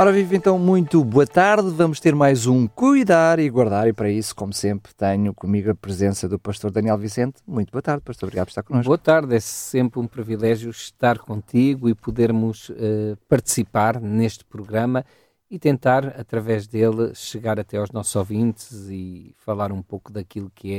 Ora, 0.00 0.12
vive 0.12 0.36
então 0.36 0.56
muito 0.60 1.02
boa 1.02 1.26
tarde. 1.26 1.70
Vamos 1.70 1.98
ter 1.98 2.14
mais 2.14 2.46
um 2.46 2.68
Cuidar 2.68 3.40
e 3.40 3.50
Guardar, 3.50 3.88
e 3.88 3.92
para 3.92 4.08
isso, 4.08 4.32
como 4.32 4.52
sempre, 4.52 4.94
tenho 4.94 5.34
comigo 5.34 5.72
a 5.72 5.74
presença 5.74 6.28
do 6.28 6.38
pastor 6.38 6.70
Daniel 6.70 6.96
Vicente. 6.96 7.42
Muito 7.44 7.72
boa 7.72 7.82
tarde, 7.82 8.04
pastor. 8.04 8.28
Obrigado 8.28 8.46
por 8.46 8.50
estar 8.52 8.62
connosco. 8.62 8.86
Boa 8.86 8.96
tarde, 8.96 9.34
é 9.34 9.40
sempre 9.40 9.98
um 9.98 10.06
privilégio 10.06 10.70
estar 10.70 11.18
contigo 11.18 11.88
e 11.88 11.96
podermos 11.96 12.68
uh, 12.68 13.18
participar 13.28 14.00
neste 14.00 14.44
programa 14.44 15.04
e 15.50 15.58
tentar, 15.58 16.06
através 16.16 16.68
dele, 16.68 17.12
chegar 17.16 17.58
até 17.58 17.78
aos 17.78 17.90
nossos 17.90 18.14
ouvintes 18.14 18.88
e 18.88 19.34
falar 19.36 19.72
um 19.72 19.82
pouco 19.82 20.12
daquilo 20.12 20.48
que 20.54 20.74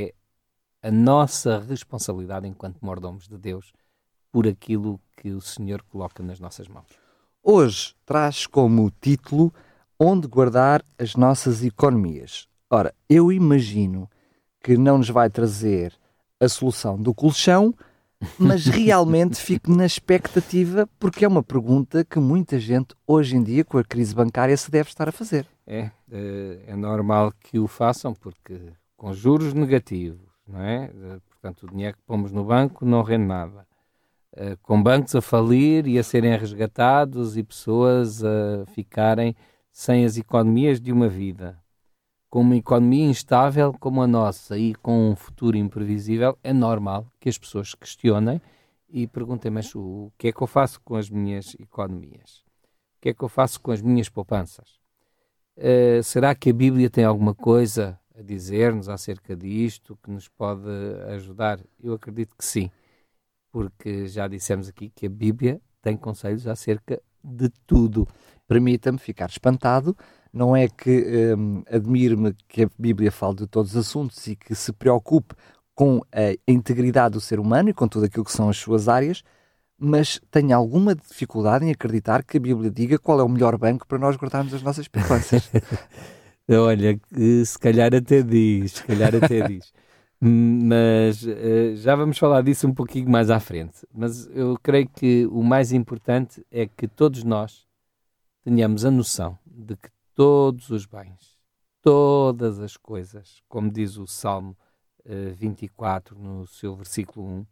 é 0.82 0.88
a 0.88 0.90
nossa 0.90 1.58
responsabilidade 1.58 2.48
enquanto 2.48 2.78
mordomos 2.80 3.28
de 3.28 3.36
Deus 3.36 3.70
por 4.32 4.48
aquilo 4.48 4.98
que 5.14 5.30
o 5.32 5.42
Senhor 5.42 5.82
coloca 5.82 6.22
nas 6.22 6.40
nossas 6.40 6.66
mãos. 6.68 6.99
Hoje 7.42 7.94
traz 8.04 8.46
como 8.46 8.92
título 9.00 9.52
Onde 9.98 10.28
guardar 10.28 10.84
as 10.98 11.16
nossas 11.16 11.64
economias. 11.64 12.46
Ora, 12.68 12.94
eu 13.08 13.32
imagino 13.32 14.08
que 14.62 14.76
não 14.76 14.98
nos 14.98 15.08
vai 15.08 15.30
trazer 15.30 15.94
a 16.38 16.48
solução 16.48 17.00
do 17.00 17.14
colchão, 17.14 17.74
mas 18.38 18.66
realmente 18.68 19.36
fico 19.40 19.74
na 19.74 19.86
expectativa, 19.86 20.86
porque 20.98 21.24
é 21.24 21.28
uma 21.28 21.42
pergunta 21.42 22.04
que 22.04 22.18
muita 22.18 22.58
gente 22.58 22.94
hoje 23.06 23.36
em 23.36 23.42
dia, 23.42 23.64
com 23.64 23.78
a 23.78 23.84
crise 23.84 24.14
bancária, 24.14 24.56
se 24.56 24.70
deve 24.70 24.90
estar 24.90 25.08
a 25.08 25.12
fazer. 25.12 25.46
É, 25.66 25.90
é 26.66 26.76
normal 26.76 27.32
que 27.40 27.58
o 27.58 27.66
façam, 27.66 28.12
porque 28.14 28.60
com 28.98 29.14
juros 29.14 29.54
negativos, 29.54 30.20
não 30.46 30.60
é? 30.60 30.90
Portanto, 31.30 31.66
o 31.66 31.70
dinheiro 31.70 31.96
que 31.96 32.02
pomos 32.06 32.32
no 32.32 32.44
banco 32.44 32.84
não 32.84 33.02
rende 33.02 33.24
nada. 33.24 33.66
Eh, 34.36 34.56
com 34.62 34.80
bancos 34.80 35.14
a 35.16 35.20
falir 35.20 35.88
e 35.88 35.98
a 35.98 36.04
serem 36.04 36.36
resgatados 36.36 37.36
e 37.36 37.42
pessoas 37.42 38.24
a 38.24 38.64
ficarem 38.66 39.34
sem 39.72 40.04
as 40.04 40.16
economias 40.16 40.80
de 40.80 40.92
uma 40.92 41.08
vida. 41.08 41.58
Com 42.28 42.42
uma 42.42 42.56
economia 42.56 43.06
instável 43.06 43.72
como 43.72 44.00
a 44.02 44.06
nossa 44.06 44.56
e 44.56 44.72
com 44.76 45.10
um 45.10 45.16
futuro 45.16 45.56
imprevisível, 45.56 46.38
é 46.44 46.52
normal 46.52 47.06
que 47.18 47.28
as 47.28 47.36
pessoas 47.36 47.74
questionem 47.74 48.40
e 48.88 49.06
perguntem: 49.08 49.50
mas 49.50 49.74
o 49.74 50.12
que 50.16 50.28
é 50.28 50.32
que 50.32 50.40
eu 50.40 50.46
faço 50.46 50.80
com 50.82 50.94
as 50.94 51.10
minhas 51.10 51.56
economias? 51.58 52.44
O 52.98 53.00
que 53.00 53.08
é 53.08 53.14
que 53.14 53.24
eu 53.24 53.28
faço 53.28 53.60
com 53.60 53.72
as 53.72 53.82
minhas 53.82 54.08
poupanças? 54.08 54.78
Uh, 55.56 56.02
será 56.04 56.34
que 56.34 56.50
a 56.50 56.54
Bíblia 56.54 56.88
tem 56.88 57.04
alguma 57.04 57.34
coisa 57.34 57.98
a 58.16 58.22
dizer-nos 58.22 58.88
acerca 58.88 59.34
disto 59.34 59.98
que 60.02 60.10
nos 60.10 60.28
pode 60.28 60.68
ajudar? 61.08 61.60
Eu 61.82 61.94
acredito 61.94 62.36
que 62.36 62.44
sim 62.44 62.70
porque 63.50 64.06
já 64.06 64.28
dissemos 64.28 64.68
aqui 64.68 64.90
que 64.94 65.06
a 65.06 65.10
Bíblia 65.10 65.60
tem 65.82 65.96
conselhos 65.96 66.46
acerca 66.46 67.00
de 67.22 67.48
tudo. 67.66 68.06
Permita-me 68.46 68.98
ficar 68.98 69.28
espantado. 69.28 69.96
Não 70.32 70.54
é 70.56 70.68
que 70.68 71.34
hum, 71.36 71.62
admire-me 71.70 72.34
que 72.48 72.64
a 72.64 72.70
Bíblia 72.78 73.10
fale 73.10 73.36
de 73.36 73.46
todos 73.46 73.72
os 73.72 73.76
assuntos 73.76 74.26
e 74.26 74.36
que 74.36 74.54
se 74.54 74.72
preocupe 74.72 75.34
com 75.74 76.00
a 76.12 76.36
integridade 76.46 77.14
do 77.14 77.20
ser 77.20 77.40
humano 77.40 77.70
e 77.70 77.74
com 77.74 77.88
tudo 77.88 78.04
aquilo 78.04 78.24
que 78.24 78.32
são 78.32 78.48
as 78.48 78.56
suas 78.56 78.86
áreas, 78.88 79.22
mas 79.78 80.20
tenho 80.30 80.54
alguma 80.54 80.94
dificuldade 80.94 81.64
em 81.64 81.70
acreditar 81.70 82.22
que 82.22 82.36
a 82.36 82.40
Bíblia 82.40 82.70
diga 82.70 82.98
qual 82.98 83.18
é 83.18 83.22
o 83.22 83.28
melhor 83.28 83.56
banco 83.56 83.86
para 83.86 83.98
nós 83.98 84.16
guardarmos 84.16 84.52
as 84.52 84.62
nossas 84.62 84.86
poupanças. 84.86 85.50
Olha, 86.48 87.00
se 87.44 87.58
calhar 87.58 87.94
até 87.94 88.22
diz, 88.22 88.72
se 88.72 88.84
calhar 88.84 89.14
até 89.14 89.48
diz. 89.48 89.72
Mas 90.22 91.22
uh, 91.22 91.76
já 91.76 91.96
vamos 91.96 92.18
falar 92.18 92.42
disso 92.42 92.68
um 92.68 92.74
pouquinho 92.74 93.08
mais 93.08 93.30
à 93.30 93.40
frente. 93.40 93.86
Mas 93.92 94.26
eu 94.34 94.58
creio 94.62 94.86
que 94.88 95.26
o 95.26 95.42
mais 95.42 95.72
importante 95.72 96.44
é 96.50 96.66
que 96.66 96.86
todos 96.86 97.24
nós 97.24 97.66
tenhamos 98.44 98.84
a 98.84 98.90
noção 98.90 99.38
de 99.46 99.76
que 99.76 99.88
todos 100.14 100.68
os 100.68 100.84
bens, 100.84 101.38
todas 101.80 102.60
as 102.60 102.76
coisas, 102.76 103.40
como 103.48 103.70
diz 103.70 103.96
o 103.96 104.06
Salmo 104.06 104.54
uh, 105.06 105.34
24, 105.34 106.18
no 106.18 106.46
seu 106.46 106.76
versículo 106.76 107.26
1, 107.26 107.46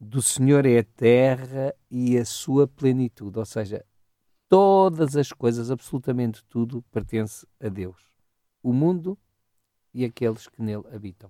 do 0.00 0.20
Senhor 0.20 0.66
é 0.66 0.78
a 0.78 0.84
terra 0.84 1.72
e 1.88 2.18
a 2.18 2.24
sua 2.24 2.66
plenitude, 2.66 3.38
ou 3.38 3.44
seja, 3.44 3.84
todas 4.48 5.16
as 5.16 5.32
coisas, 5.32 5.70
absolutamente 5.70 6.44
tudo, 6.46 6.82
pertence 6.90 7.46
a 7.60 7.68
Deus. 7.68 8.00
O 8.60 8.72
mundo 8.72 9.16
e 9.98 10.04
aqueles 10.04 10.46
que 10.46 10.62
nele 10.62 10.84
habitam. 10.94 11.28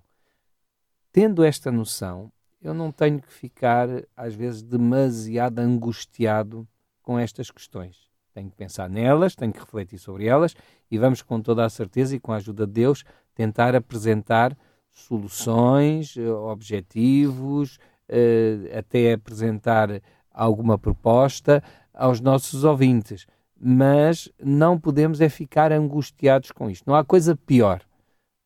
Tendo 1.11 1.43
esta 1.43 1.71
noção, 1.71 2.31
eu 2.61 2.71
não 2.71 2.91
tenho 2.91 3.19
que 3.19 3.33
ficar, 3.33 3.87
às 4.15 4.35
vezes, 4.35 4.61
demasiado 4.61 5.57
angustiado 5.57 6.67
com 7.01 7.17
estas 7.17 7.49
questões. 7.49 7.97
Tenho 8.31 8.51
que 8.51 8.55
pensar 8.55 8.87
nelas, 8.87 9.35
tenho 9.35 9.51
que 9.51 9.59
refletir 9.59 9.97
sobre 9.97 10.27
elas 10.27 10.55
e 10.91 10.99
vamos, 10.99 11.23
com 11.23 11.41
toda 11.41 11.65
a 11.65 11.69
certeza 11.69 12.15
e 12.15 12.19
com 12.19 12.31
a 12.31 12.35
ajuda 12.35 12.67
de 12.67 12.73
Deus, 12.73 13.03
tentar 13.33 13.75
apresentar 13.75 14.55
soluções, 14.91 16.15
eh, 16.15 16.29
objetivos, 16.29 17.79
eh, 18.07 18.71
até 18.77 19.13
apresentar 19.13 19.99
alguma 20.31 20.77
proposta 20.77 21.63
aos 21.91 22.21
nossos 22.21 22.63
ouvintes. 22.63 23.25
Mas 23.59 24.29
não 24.39 24.79
podemos 24.79 25.21
é 25.21 25.27
ficar 25.27 25.71
angustiados 25.71 26.51
com 26.51 26.69
isto. 26.69 26.83
Não 26.85 26.95
há 26.95 27.03
coisa 27.03 27.35
pior 27.35 27.81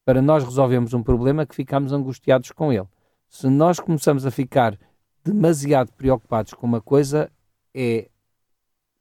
para 0.05 0.21
nós 0.21 0.43
resolvermos 0.43 0.93
um 0.93 1.01
problema 1.01 1.45
que 1.45 1.55
ficamos 1.55 1.93
angustiados 1.93 2.51
com 2.51 2.71
ele. 2.71 2.87
Se 3.29 3.47
nós 3.47 3.79
começamos 3.79 4.25
a 4.25 4.31
ficar 4.31 4.77
demasiado 5.23 5.91
preocupados 5.93 6.53
com 6.53 6.67
uma 6.67 6.81
coisa, 6.81 7.31
é 7.73 8.09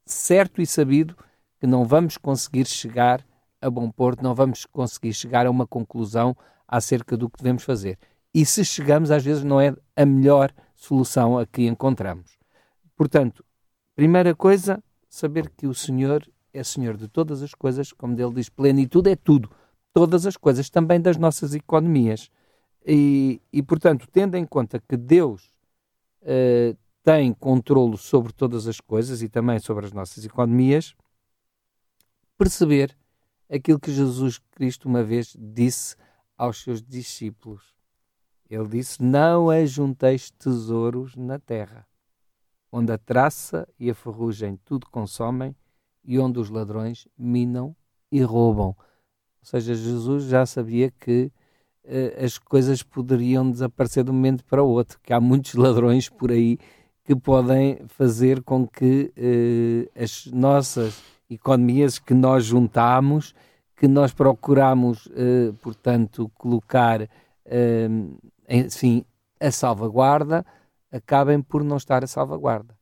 certo 0.06 0.62
e 0.62 0.66
sabido 0.66 1.16
que 1.60 1.66
não 1.66 1.84
vamos 1.84 2.16
conseguir 2.16 2.66
chegar 2.66 3.24
a 3.60 3.70
bom 3.70 3.90
porto, 3.90 4.22
não 4.22 4.34
vamos 4.34 4.66
conseguir 4.66 5.12
chegar 5.12 5.46
a 5.46 5.50
uma 5.50 5.66
conclusão 5.66 6.36
acerca 6.66 7.16
do 7.16 7.28
que 7.28 7.38
devemos 7.38 7.62
fazer. 7.64 7.98
E 8.34 8.46
se 8.46 8.64
chegamos, 8.64 9.10
às 9.10 9.24
vezes 9.24 9.44
não 9.44 9.60
é 9.60 9.74
a 9.94 10.06
melhor 10.06 10.52
solução 10.74 11.38
a 11.38 11.46
que 11.46 11.66
encontramos. 11.66 12.38
Portanto, 12.96 13.44
primeira 13.94 14.34
coisa, 14.34 14.82
saber 15.08 15.50
que 15.50 15.66
o 15.66 15.74
Senhor 15.74 16.26
é 16.52 16.64
Senhor 16.64 16.96
de 16.96 17.08
todas 17.08 17.42
as 17.42 17.54
coisas, 17.54 17.92
como 17.92 18.18
ele 18.18 18.34
diz, 18.34 18.48
plenitude 18.48 19.10
é 19.10 19.16
tudo 19.16 19.50
todas 19.92 20.26
as 20.26 20.36
coisas, 20.36 20.70
também 20.70 21.00
das 21.00 21.16
nossas 21.16 21.54
economias. 21.54 22.30
E, 22.84 23.40
e 23.52 23.62
portanto, 23.62 24.08
tendo 24.10 24.36
em 24.36 24.44
conta 24.44 24.80
que 24.80 24.96
Deus 24.96 25.44
uh, 26.22 26.76
tem 27.02 27.32
controle 27.32 27.96
sobre 27.96 28.32
todas 28.32 28.66
as 28.66 28.80
coisas 28.80 29.22
e 29.22 29.28
também 29.28 29.58
sobre 29.58 29.86
as 29.86 29.92
nossas 29.92 30.24
economias, 30.24 30.94
perceber 32.38 32.96
aquilo 33.50 33.78
que 33.78 33.92
Jesus 33.92 34.38
Cristo 34.52 34.88
uma 34.88 35.02
vez 35.02 35.36
disse 35.38 35.96
aos 36.36 36.62
seus 36.62 36.82
discípulos. 36.82 37.74
Ele 38.48 38.68
disse: 38.68 39.02
Não 39.02 39.50
ajunteis 39.50 40.30
tesouros 40.30 41.14
na 41.16 41.38
terra, 41.38 41.86
onde 42.70 42.92
a 42.92 42.98
traça 42.98 43.68
e 43.78 43.90
a 43.90 43.94
ferrugem 43.94 44.58
tudo 44.64 44.88
consomem 44.90 45.54
e 46.04 46.18
onde 46.18 46.38
os 46.38 46.50
ladrões 46.50 47.06
minam 47.16 47.76
e 48.10 48.22
roubam. 48.22 48.76
Ou 49.42 49.46
seja, 49.46 49.74
Jesus 49.74 50.24
já 50.24 50.46
sabia 50.46 50.90
que 50.90 51.30
uh, 51.84 52.24
as 52.24 52.38
coisas 52.38 52.82
poderiam 52.82 53.50
desaparecer 53.50 54.04
de 54.04 54.10
um 54.10 54.14
momento 54.14 54.44
para 54.44 54.62
o 54.62 54.68
outro, 54.68 55.00
que 55.02 55.12
há 55.12 55.20
muitos 55.20 55.54
ladrões 55.54 56.08
por 56.08 56.30
aí 56.30 56.58
que 57.04 57.16
podem 57.16 57.84
fazer 57.88 58.40
com 58.42 58.66
que 58.66 59.12
uh, 59.18 60.00
as 60.00 60.26
nossas 60.26 61.02
economias 61.28 61.98
que 61.98 62.14
nós 62.14 62.44
juntamos, 62.44 63.34
que 63.76 63.88
nós 63.88 64.12
procuramos, 64.12 65.06
uh, 65.06 65.52
portanto, 65.60 66.30
colocar, 66.36 67.08
enfim, 68.48 69.04
a 69.40 69.50
salvaguarda, 69.50 70.46
acabem 70.92 71.42
por 71.42 71.64
não 71.64 71.76
estar 71.76 72.04
a 72.04 72.06
salvaguarda. 72.06 72.76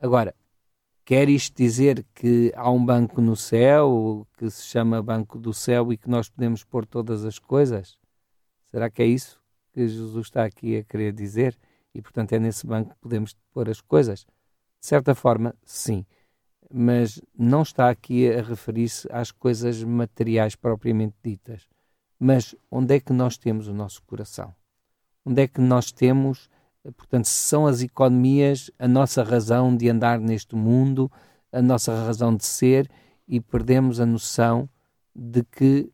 Agora, 0.00 0.34
Quer 1.04 1.28
isto 1.28 1.56
dizer 1.56 2.06
que 2.14 2.52
há 2.54 2.70
um 2.70 2.84
banco 2.84 3.20
no 3.20 3.34
céu, 3.34 4.26
que 4.38 4.48
se 4.48 4.64
chama 4.66 5.02
Banco 5.02 5.36
do 5.36 5.52
Céu, 5.52 5.92
e 5.92 5.96
que 5.96 6.08
nós 6.08 6.28
podemos 6.28 6.62
pôr 6.62 6.86
todas 6.86 7.24
as 7.24 7.40
coisas? 7.40 7.98
Será 8.70 8.88
que 8.88 9.02
é 9.02 9.06
isso 9.06 9.42
que 9.72 9.86
Jesus 9.88 10.26
está 10.26 10.44
aqui 10.44 10.76
a 10.76 10.84
querer 10.84 11.12
dizer? 11.12 11.58
E, 11.92 12.00
portanto, 12.00 12.32
é 12.34 12.38
nesse 12.38 12.64
banco 12.64 12.90
que 12.90 13.00
podemos 13.00 13.36
pôr 13.52 13.68
as 13.68 13.80
coisas? 13.80 14.20
De 14.20 14.86
certa 14.86 15.12
forma, 15.14 15.54
sim. 15.64 16.06
Mas 16.72 17.20
não 17.36 17.62
está 17.62 17.90
aqui 17.90 18.30
a 18.30 18.40
referir-se 18.40 19.08
às 19.10 19.32
coisas 19.32 19.82
materiais 19.82 20.54
propriamente 20.54 21.16
ditas. 21.22 21.68
Mas 22.18 22.54
onde 22.70 22.94
é 22.94 23.00
que 23.00 23.12
nós 23.12 23.36
temos 23.36 23.66
o 23.66 23.74
nosso 23.74 24.00
coração? 24.04 24.54
Onde 25.24 25.42
é 25.42 25.48
que 25.48 25.60
nós 25.60 25.90
temos 25.90 26.48
Portanto, 26.96 27.26
são 27.26 27.66
as 27.66 27.80
economias 27.80 28.70
a 28.78 28.88
nossa 28.88 29.22
razão 29.22 29.76
de 29.76 29.88
andar 29.88 30.18
neste 30.18 30.56
mundo, 30.56 31.10
a 31.52 31.62
nossa 31.62 31.94
razão 31.94 32.34
de 32.34 32.44
ser 32.44 32.90
e 33.28 33.40
perdemos 33.40 34.00
a 34.00 34.06
noção 34.06 34.68
de 35.14 35.44
que 35.44 35.92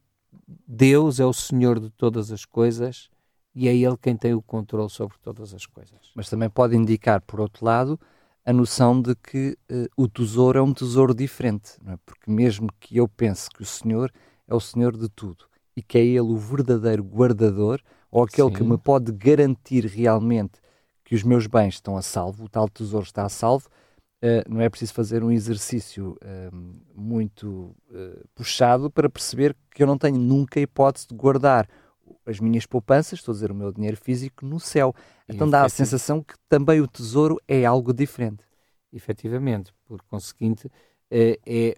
Deus 0.66 1.20
é 1.20 1.26
o 1.26 1.32
Senhor 1.32 1.78
de 1.78 1.90
todas 1.90 2.32
as 2.32 2.44
coisas 2.44 3.10
e 3.54 3.68
é 3.68 3.76
Ele 3.76 3.96
quem 4.00 4.16
tem 4.16 4.32
o 4.32 4.40
controle 4.40 4.88
sobre 4.88 5.18
todas 5.18 5.52
as 5.52 5.66
coisas. 5.66 5.98
Mas 6.14 6.30
também 6.30 6.48
pode 6.48 6.74
indicar, 6.76 7.20
por 7.20 7.40
outro 7.40 7.64
lado, 7.64 8.00
a 8.46 8.52
noção 8.52 9.02
de 9.02 9.14
que 9.14 9.58
uh, 9.70 9.86
o 9.94 10.08
tesouro 10.08 10.58
é 10.58 10.62
um 10.62 10.72
tesouro 10.72 11.14
diferente, 11.14 11.72
é? 11.86 11.98
porque 12.06 12.30
mesmo 12.30 12.68
que 12.80 12.96
eu 12.96 13.06
pense 13.06 13.50
que 13.50 13.62
o 13.62 13.66
Senhor 13.66 14.10
é 14.46 14.54
o 14.54 14.60
Senhor 14.60 14.96
de 14.96 15.08
tudo 15.10 15.44
e 15.76 15.82
que 15.82 15.98
é 15.98 16.00
Ele 16.00 16.20
o 16.20 16.36
verdadeiro 16.36 17.04
guardador, 17.04 17.80
ou 18.10 18.24
aquele 18.24 18.48
Sim. 18.48 18.54
que 18.54 18.64
me 18.64 18.78
pode 18.78 19.12
garantir 19.12 19.84
realmente 19.84 20.60
que 21.08 21.14
os 21.14 21.22
meus 21.22 21.46
bens 21.46 21.76
estão 21.76 21.96
a 21.96 22.02
salvo, 22.02 22.44
o 22.44 22.48
tal 22.50 22.68
tesouro 22.68 23.06
está 23.06 23.24
a 23.24 23.30
salvo, 23.30 23.66
uh, 24.22 24.44
não 24.46 24.60
é 24.60 24.68
preciso 24.68 24.92
fazer 24.92 25.24
um 25.24 25.32
exercício 25.32 26.18
uh, 26.22 26.74
muito 26.94 27.74
puxado 28.34 28.90
para 28.90 29.08
perceber 29.08 29.56
que 29.70 29.82
eu 29.82 29.86
não 29.86 29.96
tenho 29.96 30.18
nunca 30.18 30.60
a 30.60 30.62
hipótese 30.62 31.06
de 31.08 31.14
guardar 31.14 31.66
as 32.26 32.38
minhas 32.38 32.66
poupanças, 32.66 33.20
estou 33.20 33.32
a 33.32 33.36
dizer 33.36 33.50
o 33.50 33.54
meu 33.54 33.72
dinheiro 33.72 33.96
físico, 33.96 34.44
no 34.44 34.60
céu. 34.60 34.94
Então 35.26 35.48
dá 35.48 35.64
a 35.64 35.68
sensação 35.70 36.22
que 36.22 36.34
também 36.46 36.78
o 36.78 36.86
tesouro 36.86 37.40
é 37.48 37.64
algo 37.64 37.94
diferente. 37.94 38.44
Efetivamente, 38.92 39.72
por 39.86 40.02
conseguinte, 40.02 40.70
é 41.10 41.74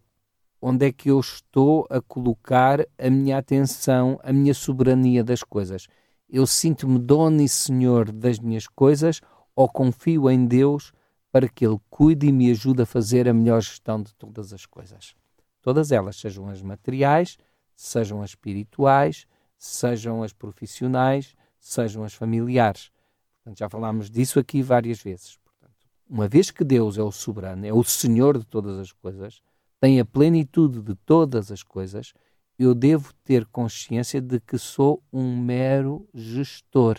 onde 0.61 0.87
é 0.87 0.93
que 0.93 1.09
eu 1.09 1.21
estou 1.21 1.87
a 1.89 2.01
colocar 2.01 2.85
a 2.99 3.11
minha 3.11 3.39
atenção, 3.39 4.19
a 4.25 4.33
minha 4.33 4.55
soberania 4.55 5.23
das 5.23 5.45
coisas. 5.45 5.87
Eu 6.33 6.47
sinto-me 6.47 6.97
dono 6.97 7.43
e 7.43 7.49
senhor 7.49 8.13
das 8.13 8.39
minhas 8.39 8.69
coisas 8.69 9.21
ou 9.55 9.69
confio 9.69 10.31
em 10.31 10.47
Deus 10.47 10.93
para 11.33 11.49
que 11.49 11.67
Ele 11.67 11.79
cuide 11.91 12.29
e 12.29 12.33
me 12.33 12.53
ajude 12.53 12.83
a 12.83 12.87
fazer 12.87 13.29
a 13.29 13.35
melhor 13.35 13.61
gestão 13.61 14.01
de 14.01 14.15
todas 14.15 14.53
as 14.53 14.65
coisas. 14.65 15.17
Todas 15.61 15.91
elas, 15.91 16.17
sejam 16.17 16.49
as 16.49 16.63
materiais, 16.63 17.37
sejam 17.75 18.23
as 18.23 18.31
espirituais, 18.31 19.27
sejam 19.59 20.23
as 20.23 20.33
profissionais, 20.33 21.35
sejam 21.59 22.05
as 22.05 22.15
familiares. 22.15 22.93
Portanto, 23.37 23.59
já 23.59 23.69
falámos 23.69 24.09
disso 24.09 24.39
aqui 24.39 24.63
várias 24.63 25.03
vezes. 25.03 25.37
Portanto, 25.39 25.89
uma 26.09 26.29
vez 26.29 26.53
que 26.53 26.63
Deus 26.63 26.97
é 26.97 27.03
o 27.03 27.11
soberano, 27.11 27.67
é 27.67 27.73
o 27.73 27.83
Senhor 27.83 28.39
de 28.39 28.45
todas 28.45 28.79
as 28.79 28.93
coisas, 28.93 29.43
tem 29.81 29.99
a 29.99 30.05
plenitude 30.05 30.81
de 30.81 30.95
todas 30.95 31.51
as 31.51 31.65
coisas, 31.65 32.13
eu 32.65 32.75
devo 32.75 33.13
ter 33.25 33.47
consciência 33.47 34.21
de 34.21 34.39
que 34.39 34.59
sou 34.59 35.03
um 35.13 35.37
mero 35.37 36.07
gestor, 36.15 36.99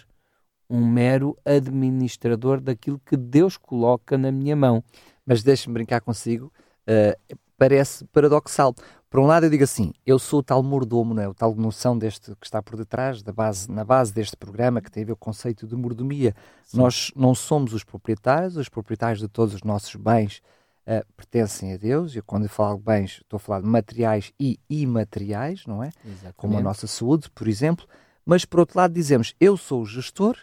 um 0.70 0.86
mero 0.86 1.38
administrador 1.46 2.60
daquilo 2.60 3.00
que 3.06 3.16
Deus 3.16 3.58
coloca 3.58 4.18
na 4.18 4.32
minha 4.32 4.56
mão. 4.56 4.84
Mas 5.26 5.44
deixe-me 5.44 5.74
brincar 5.74 6.02
consigo, 6.02 6.52
uh, 6.88 7.38
parece 7.58 8.06
paradoxal, 8.06 8.74
por 9.12 9.20
um 9.20 9.26
lado, 9.26 9.46
eu 9.46 9.50
digo 9.50 9.66
assim: 9.66 9.92
eu 10.06 10.18
sou 10.18 10.40
o 10.40 10.44
tal 10.44 10.64
mordomo, 10.64 11.14
não 11.14 11.22
é? 11.22 11.28
o 11.28 11.34
tal 11.34 11.54
noção 11.54 11.98
deste 11.98 12.34
que 12.38 12.46
está 12.46 12.62
por 12.62 12.78
detrás, 12.78 13.22
da 13.22 13.34
base, 13.34 13.70
na 13.70 13.84
base 13.84 14.14
deste 14.14 14.38
programa, 14.38 14.82
que 14.82 14.90
tem 14.90 15.04
a 15.04 15.06
ver 15.06 15.16
com 15.16 15.30
o 15.30 15.34
conceito 15.34 15.68
de 15.68 15.76
mordomia. 15.76 16.34
Sim. 16.64 16.78
Nós 16.78 17.12
não 17.14 17.36
somos 17.36 17.74
os 17.74 17.84
proprietários, 17.84 18.56
os 18.56 18.70
proprietários 18.70 19.20
de 19.20 19.28
todos 19.28 19.54
os 19.54 19.64
nossos 19.64 19.96
bens 19.96 20.42
uh, 20.88 21.06
pertencem 21.16 21.74
a 21.74 21.78
Deus. 21.78 22.16
E 22.16 22.22
quando 22.22 22.44
eu 22.44 22.50
falo 22.50 22.78
de 22.78 22.84
bens, 22.84 23.20
estou 23.22 23.38
a 23.38 23.40
falar 23.40 23.62
de 23.62 23.68
materiais 23.68 24.34
e 24.40 24.60
imateriais, 24.70 25.66
não 25.66 25.84
é? 25.84 25.90
Exatamente. 26.06 26.36
Como 26.36 26.58
a 26.58 26.62
nossa 26.62 26.88
saúde, 26.88 27.30
por 27.30 27.48
exemplo. 27.48 27.88
Mas, 28.26 28.46
por 28.46 28.60
outro 28.60 28.78
lado, 28.78 28.94
dizemos: 28.94 29.36
eu 29.40 29.58
sou 29.58 29.82
o 29.82 29.86
gestor, 29.86 30.38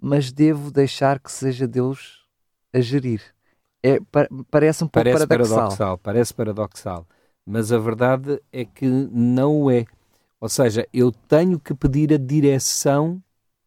mas 0.00 0.32
devo 0.32 0.70
deixar 0.70 1.18
que 1.18 1.30
seja 1.30 1.66
Deus 1.66 2.26
a 2.72 2.80
gerir. 2.80 3.22
É, 3.82 3.98
parece 4.50 4.82
um 4.82 4.88
pouco 4.88 5.04
parece 5.04 5.26
paradoxal. 5.26 5.56
paradoxal. 5.56 5.98
Parece 5.98 6.34
paradoxal 6.34 7.06
mas 7.44 7.72
a 7.72 7.78
verdade 7.78 8.40
é 8.52 8.64
que 8.64 8.86
não 8.86 9.70
é. 9.70 9.84
Ou 10.40 10.48
seja, 10.48 10.86
eu 10.92 11.12
tenho 11.12 11.58
que 11.58 11.74
pedir 11.74 12.12
a 12.12 12.18
direção 12.18 13.22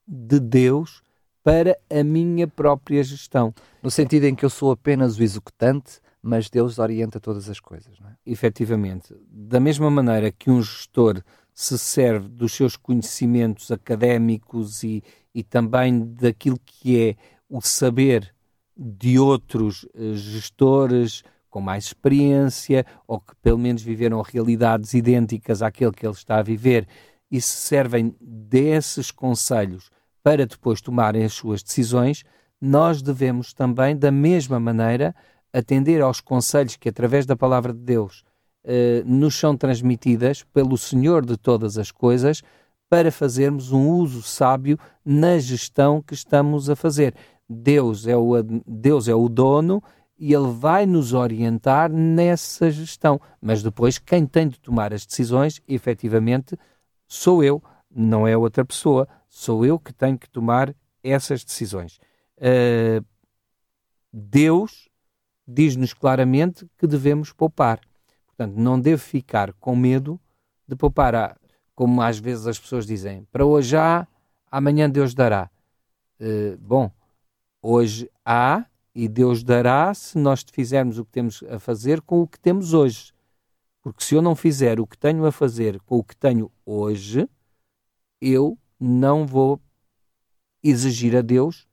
de 0.07 0.39
Deus 0.39 1.01
para 1.43 1.77
a 1.89 2.03
minha 2.03 2.47
própria 2.47 3.03
gestão. 3.03 3.53
No 3.81 3.89
sentido 3.89 4.25
em 4.25 4.35
que 4.35 4.43
eu 4.43 4.49
sou 4.49 4.71
apenas 4.71 5.17
o 5.17 5.23
executante, 5.23 5.99
mas 6.21 6.49
Deus 6.49 6.79
orienta 6.79 7.19
todas 7.19 7.49
as 7.49 7.59
coisas, 7.59 7.99
não 7.99 8.09
é? 8.09 8.15
Efetivamente. 8.25 9.15
Da 9.29 9.59
mesma 9.59 9.89
maneira 9.89 10.31
que 10.31 10.49
um 10.49 10.61
gestor 10.61 11.21
se 11.53 11.77
serve 11.77 12.27
dos 12.27 12.53
seus 12.53 12.75
conhecimentos 12.75 13.71
académicos 13.71 14.83
e, 14.83 15.03
e 15.33 15.43
também 15.43 16.05
daquilo 16.15 16.59
que 16.65 17.01
é 17.01 17.15
o 17.49 17.61
saber 17.61 18.33
de 18.75 19.17
outros 19.17 19.87
eh, 19.95 20.13
gestores, 20.13 21.23
com 21.49 21.61
mais 21.61 21.85
experiência 21.85 22.85
ou 23.07 23.19
que 23.19 23.35
pelo 23.41 23.57
menos 23.57 23.81
viveram 23.81 24.21
realidades 24.21 24.93
idênticas 24.93 25.61
àquele 25.61 25.91
que 25.91 26.05
ele 26.05 26.13
está 26.13 26.37
a 26.37 26.43
viver 26.43 26.87
e 27.31 27.41
se 27.41 27.55
servem 27.57 28.15
desses 28.21 29.09
conselhos 29.09 29.89
para 30.21 30.45
depois 30.45 30.81
tomarem 30.81 31.23
as 31.23 31.33
suas 31.33 31.63
decisões, 31.63 32.23
nós 32.59 33.01
devemos 33.01 33.53
também, 33.53 33.95
da 33.95 34.11
mesma 34.11 34.59
maneira, 34.59 35.15
atender 35.57 36.01
aos 36.01 36.21
conselhos 36.21 36.75
que, 36.75 36.89
através 36.89 37.25
da 37.25 37.35
palavra 37.35 37.73
de 37.73 37.79
Deus, 37.79 38.23
eh, 38.63 39.01
nos 39.05 39.35
são 39.35 39.57
transmitidas 39.57 40.43
pelo 40.53 40.77
Senhor 40.77 41.25
de 41.25 41.35
todas 41.35 41.77
as 41.77 41.91
coisas, 41.91 42.43
para 42.89 43.11
fazermos 43.11 43.71
um 43.71 43.89
uso 43.89 44.21
sábio 44.21 44.77
na 45.03 45.39
gestão 45.39 46.01
que 46.01 46.13
estamos 46.13 46.69
a 46.69 46.75
fazer. 46.75 47.15
Deus 47.49 48.07
é 48.07 48.15
o, 48.15 48.31
Deus 48.65 49.07
é 49.07 49.15
o 49.15 49.27
dono 49.27 49.81
e 50.17 50.33
ele 50.33 50.51
vai 50.51 50.85
nos 50.85 51.13
orientar 51.13 51.91
nessa 51.91 52.69
gestão. 52.69 53.19
Mas 53.41 53.63
depois, 53.63 53.97
quem 53.97 54.25
tem 54.25 54.47
de 54.47 54.59
tomar 54.59 54.93
as 54.93 55.05
decisões, 55.05 55.61
efetivamente, 55.67 56.57
sou 57.07 57.43
eu, 57.43 57.61
não 57.89 58.27
é 58.27 58.37
outra 58.37 58.63
pessoa, 58.63 59.07
sou 59.27 59.65
eu 59.65 59.79
que 59.79 59.93
tenho 59.93 60.17
que 60.17 60.29
tomar 60.29 60.73
essas 61.03 61.43
decisões. 61.43 61.99
Uh, 62.37 63.03
Deus 64.13 64.86
diz-nos 65.47 65.93
claramente 65.93 66.67
que 66.77 66.85
devemos 66.85 67.31
poupar. 67.31 67.79
Portanto, 68.25 68.55
não 68.55 68.79
devo 68.79 69.01
ficar 69.01 69.53
com 69.53 69.75
medo 69.75 70.19
de 70.67 70.75
poupar. 70.75 71.39
Como 71.73 72.01
às 72.01 72.19
vezes 72.19 72.47
as 72.47 72.59
pessoas 72.59 72.85
dizem, 72.85 73.25
para 73.31 73.45
hoje 73.45 73.77
há, 73.77 74.07
amanhã 74.51 74.89
Deus 74.89 75.13
dará. 75.13 75.49
Uh, 76.19 76.57
bom, 76.57 76.91
hoje 77.61 78.09
há 78.25 78.65
e 78.93 79.07
Deus 79.07 79.43
dará 79.43 79.93
se 79.93 80.17
nós 80.17 80.43
fizermos 80.51 80.97
o 80.97 81.05
que 81.05 81.11
temos 81.11 81.43
a 81.43 81.59
fazer 81.59 82.01
com 82.01 82.21
o 82.21 82.27
que 82.27 82.39
temos 82.39 82.73
hoje. 82.73 83.13
Porque 83.81 84.03
se 84.03 84.15
eu 84.15 84.21
não 84.21 84.35
fizer 84.35 84.79
o 84.79 84.87
que 84.87 84.97
tenho 84.97 85.23
a 85.25 85.31
fazer 85.31 85.79
com 85.81 85.97
o 85.97 86.03
que 86.03 86.15
tenho 86.15 86.51
hoje, 86.65 87.29
eu 88.19 88.57
não 88.79 89.25
vou 89.25 89.61
exigir 90.63 91.15
a 91.15 91.21
Deus 91.21 91.67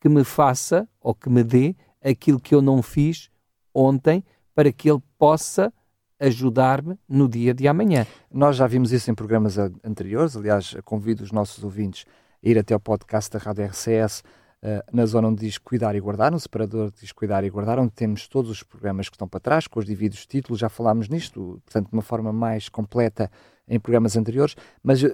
que 0.00 0.08
me 0.08 0.24
faça 0.24 0.88
ou 1.00 1.14
que 1.14 1.28
me 1.28 1.44
dê 1.44 1.76
aquilo 2.02 2.40
que 2.40 2.54
eu 2.54 2.62
não 2.62 2.82
fiz 2.82 3.30
ontem 3.74 4.24
para 4.54 4.72
que 4.72 4.90
Ele 4.90 5.02
possa 5.18 5.72
ajudar-me 6.18 6.98
no 7.08 7.28
dia 7.28 7.54
de 7.54 7.66
amanhã. 7.66 8.06
Nós 8.30 8.56
já 8.56 8.66
vimos 8.66 8.92
isso 8.92 9.10
em 9.10 9.14
programas 9.14 9.56
anteriores, 9.58 10.36
aliás, 10.36 10.76
convido 10.84 11.24
os 11.24 11.32
nossos 11.32 11.64
ouvintes 11.64 12.04
a 12.44 12.48
ir 12.48 12.58
até 12.58 12.76
o 12.76 12.80
podcast 12.80 13.30
da 13.32 13.38
Rádio 13.38 13.64
RCS 13.64 14.22
uh, 14.62 14.82
na 14.92 15.06
zona 15.06 15.28
onde 15.28 15.46
diz 15.46 15.56
cuidar 15.56 15.94
e 15.94 16.00
guardar, 16.00 16.30
no 16.30 16.38
separador 16.38 16.92
diz 17.00 17.10
cuidar 17.12 17.42
e 17.44 17.50
guardar, 17.50 17.78
onde 17.78 17.92
temos 17.92 18.28
todos 18.28 18.50
os 18.50 18.62
programas 18.62 19.08
que 19.08 19.16
estão 19.16 19.28
para 19.28 19.40
trás, 19.40 19.66
com 19.66 19.78
os 19.78 19.86
devidos 19.86 20.26
títulos, 20.26 20.60
já 20.60 20.68
falámos 20.68 21.08
nisto, 21.08 21.60
portanto, 21.64 21.88
de 21.88 21.92
uma 21.92 22.02
forma 22.02 22.32
mais 22.32 22.68
completa 22.68 23.30
em 23.68 23.78
programas 23.78 24.16
anteriores, 24.16 24.54
mas 24.82 25.02
uh, 25.02 25.08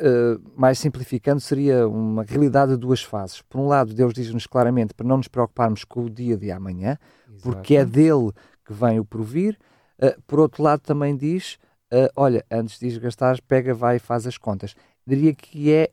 mais 0.56 0.78
simplificando, 0.78 1.40
seria 1.40 1.86
uma 1.86 2.22
realidade 2.22 2.72
de 2.72 2.78
duas 2.78 3.02
fases. 3.02 3.42
Por 3.42 3.60
um 3.60 3.66
lado, 3.66 3.92
Deus 3.92 4.14
diz-nos 4.14 4.46
claramente 4.46 4.94
para 4.94 5.06
não 5.06 5.18
nos 5.18 5.28
preocuparmos 5.28 5.84
com 5.84 6.04
o 6.04 6.10
dia 6.10 6.36
de 6.36 6.50
amanhã, 6.50 6.96
Exato. 7.28 7.42
porque 7.42 7.76
é 7.76 7.84
dele 7.84 8.30
que 8.64 8.72
vem 8.72 8.98
o 8.98 9.04
provir. 9.04 9.58
Uh, 9.98 10.20
por 10.26 10.40
outro 10.40 10.62
lado, 10.62 10.80
também 10.80 11.16
diz: 11.16 11.58
uh, 11.92 12.08
olha, 12.16 12.44
antes 12.50 12.78
de 12.78 12.98
gastar, 12.98 13.40
pega, 13.42 13.74
vai 13.74 13.96
e 13.96 14.00
faz 14.00 14.26
as 14.26 14.38
contas 14.38 14.74
diria 15.06 15.32
que 15.32 15.72
é 15.72 15.90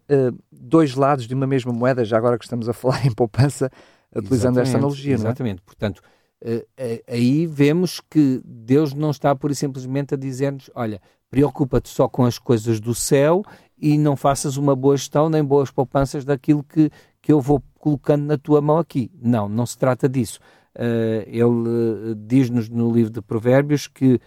dois 0.52 0.96
lados 0.96 1.28
de 1.28 1.36
uma 1.36 1.46
mesma 1.46 1.72
moeda, 1.72 2.04
já 2.04 2.18
agora 2.18 2.38
que 2.38 2.46
estamos 2.46 2.68
a 2.68 2.74
falar 2.74 3.06
em 3.06 3.12
poupança, 3.12 3.70
utilizando 4.16 4.60
esta 4.60 4.78
analogia, 4.78 5.14
Exatamente, 5.14 5.58
não 5.58 5.64
é? 5.64 5.66
portanto, 5.66 6.02
uh, 6.44 7.04
aí 7.08 7.46
vemos 7.46 8.02
que 8.10 8.42
Deus 8.44 8.94
não 8.94 9.12
está 9.12 9.36
por 9.36 9.54
simplesmente 9.56 10.16
a 10.16 10.18
dizer-nos, 10.18 10.70
olha, 10.74 11.00
preocupa-te 11.34 11.90
só 11.90 12.08
com 12.08 12.26
as 12.26 12.38
coisas 12.38 12.80
do 12.80 12.94
céu 12.94 13.44
e 13.76 13.98
não 13.98 14.16
faças 14.16 14.56
uma 14.56 14.76
boa 14.76 14.96
gestão 14.96 15.32
nem 15.32 15.44
boas 15.44 15.72
poupanças 15.72 16.24
daquilo 16.24 16.64
que, 16.64 16.92
que 17.20 17.34
eu 17.34 17.42
vou 17.42 17.60
colocando 17.80 18.24
na 18.24 18.38
tua 18.38 18.62
mão 18.62 18.78
aqui. 18.78 19.10
Não, 19.20 19.50
não 19.50 19.66
se 19.66 19.76
trata 19.76 20.08
disso. 20.08 20.40
Uh, 20.76 21.26
ele 21.26 22.14
diz-nos 22.16 22.70
no 22.70 22.94
livro 22.94 23.12
de 23.12 23.20
Provérbios 23.20 23.88
que 23.88 24.22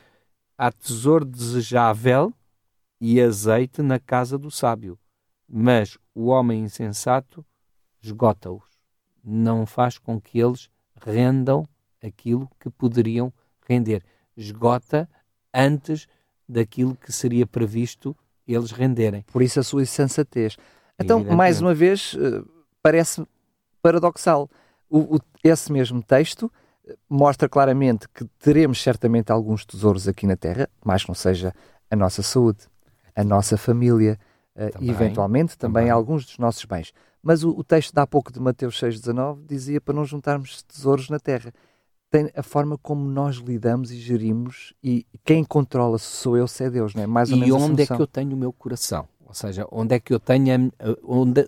há 0.58 0.72
tesouro 0.72 1.24
desejável 1.24 2.34
e 3.00 3.20
azeite 3.20 3.82
na 3.82 4.00
casa 4.00 4.36
do 4.36 4.50
sábio, 4.50 4.98
mas 5.48 5.96
o 6.12 6.26
homem 6.26 6.64
insensato 6.64 7.46
esgota-os. 8.02 8.64
não 9.22 9.64
faz 9.64 9.96
com 9.96 10.20
que 10.20 10.40
eles 10.40 10.68
rendam 11.00 11.64
aquilo 12.02 12.50
que 12.58 12.68
poderiam 12.68 13.32
render. 13.64 14.02
Esgota 14.36 15.08
antes 15.54 16.08
daquilo 16.48 16.96
que 16.96 17.12
seria 17.12 17.46
previsto 17.46 18.16
eles 18.46 18.70
renderem. 18.70 19.22
Por 19.32 19.42
isso 19.42 19.58
a 19.58 19.62
sua 19.62 19.82
insensatez. 19.82 20.56
Então, 20.98 21.22
mais 21.24 21.60
uma 21.60 21.74
vez, 21.74 22.16
eh, 22.18 22.42
parece 22.82 23.26
paradoxal. 23.82 24.48
O, 24.88 25.16
o, 25.16 25.20
esse 25.42 25.72
mesmo 25.72 26.02
texto 26.02 26.50
eh, 26.86 26.96
mostra 27.08 27.48
claramente 27.48 28.08
que 28.08 28.24
teremos 28.38 28.80
certamente 28.80 29.32
alguns 29.32 29.64
tesouros 29.64 30.06
aqui 30.06 30.26
na 30.26 30.36
Terra, 30.36 30.68
mais 30.84 31.02
que 31.02 31.08
não 31.08 31.14
seja 31.14 31.52
a 31.90 31.96
nossa 31.96 32.22
saúde, 32.22 32.60
a 33.14 33.24
nossa 33.24 33.56
família 33.56 34.18
eh, 34.54 34.70
também, 34.70 34.88
e 34.88 34.90
eventualmente 34.90 35.58
também, 35.58 35.82
também, 35.82 35.90
alguns 35.90 36.24
dos 36.24 36.38
nossos 36.38 36.64
bens. 36.64 36.92
Mas 37.22 37.42
o, 37.42 37.50
o 37.50 37.64
texto 37.64 37.92
de 37.92 38.00
há 38.00 38.06
pouco 38.06 38.32
de 38.32 38.40
Mateus 38.40 38.80
6,19 38.80 39.44
dizia 39.46 39.80
para 39.80 39.94
não 39.94 40.04
juntarmos 40.04 40.62
tesouros 40.62 41.10
na 41.10 41.18
Terra. 41.18 41.52
Tem 42.16 42.30
a 42.34 42.42
forma 42.42 42.78
como 42.78 43.06
nós 43.06 43.36
lidamos 43.36 43.92
e 43.92 43.96
gerimos 43.98 44.72
e 44.82 45.04
quem 45.22 45.44
controla 45.44 45.98
se 45.98 46.06
sou 46.06 46.34
eu, 46.34 46.48
se 46.48 46.64
é 46.64 46.70
Deus, 46.70 46.94
não 46.94 47.02
é? 47.02 47.06
Mais 47.06 47.30
ou 47.30 47.36
e 47.36 47.52
onde 47.52 47.82
é 47.82 47.86
que 47.86 47.92
eu 47.92 48.06
tenho 48.06 48.32
o 48.34 48.36
meu 48.38 48.50
coração? 48.54 49.06
Ou 49.26 49.34
seja, 49.34 49.66
onde 49.70 49.96
é 49.96 50.00
que 50.00 50.14
eu 50.14 50.18
tenho 50.18 50.72
a, 50.80 50.96
onde, 51.04 51.46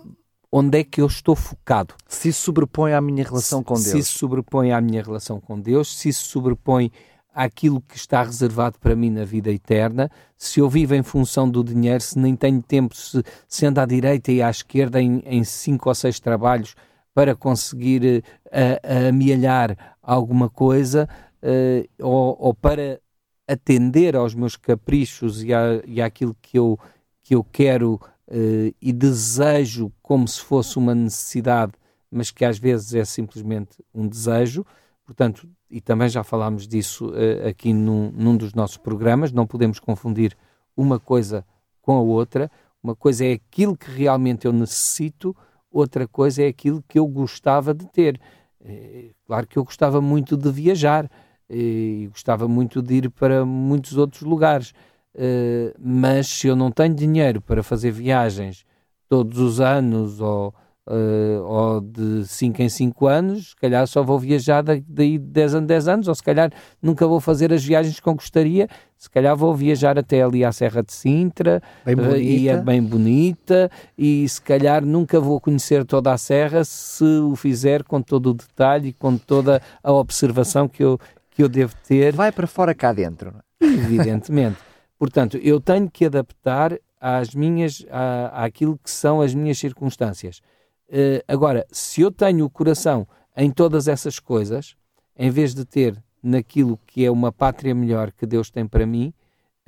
onde 0.53 0.79
é 0.79 0.85
que 0.85 1.01
eu 1.01 1.07
estou 1.07 1.35
focado. 1.35 1.95
Se 2.07 2.29
isso 2.29 2.43
sobrepõe 2.43 2.93
à 2.93 3.01
minha 3.01 3.25
relação 3.25 3.61
se, 3.61 3.65
com 3.65 3.75
Deus. 3.77 3.87
Se 3.87 3.99
isso 3.99 4.19
sobrepõe 4.19 4.71
à 4.73 4.79
minha 4.79 5.03
relação 5.03 5.41
com 5.41 5.59
Deus, 5.59 5.97
se 5.97 6.11
isso 6.11 6.27
sobrepõe 6.27 6.93
àquilo 7.33 7.81
que 7.81 7.97
está 7.97 8.23
reservado 8.23 8.79
para 8.79 8.95
mim 8.95 9.09
na 9.09 9.25
vida 9.25 9.51
eterna, 9.51 10.11
se 10.37 10.61
eu 10.61 10.69
vivo 10.69 10.95
em 10.95 11.03
função 11.03 11.49
do 11.49 11.65
dinheiro, 11.65 12.03
se 12.03 12.19
nem 12.19 12.37
tenho 12.37 12.61
tempo, 12.61 12.95
se, 12.95 13.23
se 13.49 13.65
ando 13.65 13.81
à 13.81 13.87
direita 13.87 14.31
e 14.31 14.43
à 14.43 14.51
esquerda 14.51 15.01
em, 15.01 15.23
em 15.25 15.43
cinco 15.45 15.89
ou 15.89 15.95
seis 15.95 16.21
trabalhos 16.21 16.75
para 17.19 17.35
conseguir 17.35 18.23
uh, 18.49 19.09
amealhar 19.09 19.97
alguma 20.03 20.49
coisa 20.49 21.09
uh, 21.43 21.89
ou, 22.05 22.37
ou, 22.39 22.55
para 22.55 23.01
atender 23.47 24.17
aos 24.17 24.35
meus 24.35 24.57
caprichos 24.57 25.43
e, 25.43 25.55
à, 25.55 25.83
e 25.87 26.03
àquilo 26.03 26.37
que 26.41 26.59
eu, 26.59 26.79
que 27.23 27.35
eu 27.35 27.45
quero 27.45 27.95
uh, 28.29 28.75
e 28.81 28.93
desejo 28.93 29.93
como 30.03 30.27
se 30.27 30.41
fosse 30.41 30.77
uma 30.79 30.95
necessidade, 30.95 31.73
mas 32.11 32.31
que 32.31 32.45
às 32.45 32.59
vezes 32.59 32.95
é 32.95 33.05
simplesmente 33.05 33.83
um 33.95 34.07
desejo. 34.07 34.65
Portanto, 35.05 35.49
e 35.71 35.81
também 35.81 36.09
já 36.09 36.23
falámos 36.23 36.67
disso 36.67 37.11
uh, 37.11 37.49
aqui 37.49 37.73
num, 37.73 38.11
num 38.13 38.37
dos 38.37 38.55
nossos 38.55 38.77
programas, 38.77 39.33
não 39.33 39.47
podemos 39.47 39.79
confundir 39.79 40.37
uma 40.77 40.99
coisa 40.99 41.45
com 41.83 41.97
a 41.97 42.01
outra. 42.01 42.51
Uma 42.83 42.95
coisa 42.95 43.25
é 43.25 43.33
aquilo 43.33 43.77
que 43.77 43.91
realmente 43.91 44.47
eu 44.47 44.53
necessito, 44.53 45.35
outra 45.71 46.07
coisa 46.07 46.43
é 46.43 46.47
aquilo 46.47 46.83
que 46.87 46.99
eu 46.99 47.07
gostava 47.07 47.75
de 47.75 47.87
ter. 47.87 48.21
É, 48.65 49.11
claro 49.27 49.47
que 49.47 49.57
eu 49.59 49.65
gostava 49.65 50.01
muito 50.01 50.37
de 50.37 50.51
viajar 50.51 51.11
e 51.49 52.09
gostava 52.11 52.49
muito 52.49 52.83
de 52.83 52.95
ir 52.95 53.11
para 53.11 53.45
muitos 53.45 53.97
outros 53.97 54.23
lugares, 54.23 54.73
Uh, 55.15 55.75
mas 55.81 56.29
se 56.29 56.47
eu 56.47 56.55
não 56.55 56.71
tenho 56.71 56.95
dinheiro 56.95 57.41
para 57.41 57.61
fazer 57.63 57.91
viagens 57.91 58.65
todos 59.09 59.39
os 59.39 59.59
anos 59.61 60.21
ou, 60.21 60.55
uh, 60.89 61.43
ou 61.45 61.81
de 61.81 62.27
5 62.27 62.63
em 62.63 62.69
5 62.69 63.07
anos, 63.07 63.51
se 63.51 63.57
calhar 63.57 63.87
só 63.87 64.03
vou 64.03 64.19
viajar 64.19 64.63
daí 64.63 64.81
de 64.83 65.19
10 65.19 65.55
em 65.55 65.67
10 65.67 65.89
anos, 65.89 66.09
ou 66.09 66.15
se 66.15 66.23
calhar 66.23 66.51
nunca 66.83 67.07
vou 67.07 67.21
fazer 67.21 67.53
as 67.53 67.65
viagens 67.65 68.01
que 68.01 68.13
gostaria, 68.13 68.69
se 68.97 69.09
calhar 69.09 69.37
vou 69.37 69.55
viajar 69.55 69.99
até 69.99 70.23
ali 70.23 70.45
à 70.45 70.51
Serra 70.51 70.83
de 70.83 70.93
Sintra, 70.93 71.63
uh, 71.87 72.17
e 72.17 72.49
é 72.49 72.57
bem 72.57 72.83
bonita, 72.83 73.71
e 73.97 74.29
se 74.29 74.41
calhar 74.41 74.85
nunca 74.85 75.21
vou 75.21 75.41
conhecer 75.41 75.85
toda 75.85 76.13
a 76.13 76.19
Serra 76.19 76.65
se 76.65 77.05
o 77.05 77.37
fizer 77.37 77.85
com 77.85 78.01
todo 78.01 78.31
o 78.31 78.35
detalhe 78.35 78.89
e 78.89 78.93
com 78.93 79.17
toda 79.17 79.61
a 79.83 79.93
observação 79.93 80.69
que 80.69 80.83
eu, 80.83 80.99
que 81.31 81.43
eu 81.43 81.49
devo 81.49 81.75
ter. 81.87 82.15
Vai 82.15 82.33
para 82.33 82.47
fora 82.47 82.75
cá 82.75 82.93
dentro. 82.93 83.35
Evidentemente. 83.61 84.57
Portanto, 84.99 85.37
eu 85.39 85.61
tenho 85.61 85.89
que 85.89 86.07
adaptar 86.07 86.77
às 87.01 87.35
minhas, 87.35 87.87
à, 87.91 88.45
àquilo 88.45 88.79
que 88.83 88.91
são 88.91 89.21
as 89.21 89.35
minhas 89.35 89.59
circunstâncias. 89.59 90.41
Uh, 90.89 91.23
agora, 91.29 91.67
se 91.71 92.01
eu 92.01 92.11
tenho 92.11 92.45
o 92.45 92.51
coração 92.51 93.07
em 93.37 93.51
todas 93.51 93.89
essas 93.89 94.19
coisas, 94.19 94.75
em 95.17 95.31
vez 95.31 95.55
de 95.55 95.65
ter 95.65 96.03
naquilo 96.23 96.79
que 96.87 97.05
é 97.05 97.11
uma 97.11 97.31
pátria 97.31 97.75
melhor 97.75 98.11
que 98.11 98.27
Deus 98.27 98.51
tem 98.51 98.67
para 98.67 98.87
mim, 98.87 99.13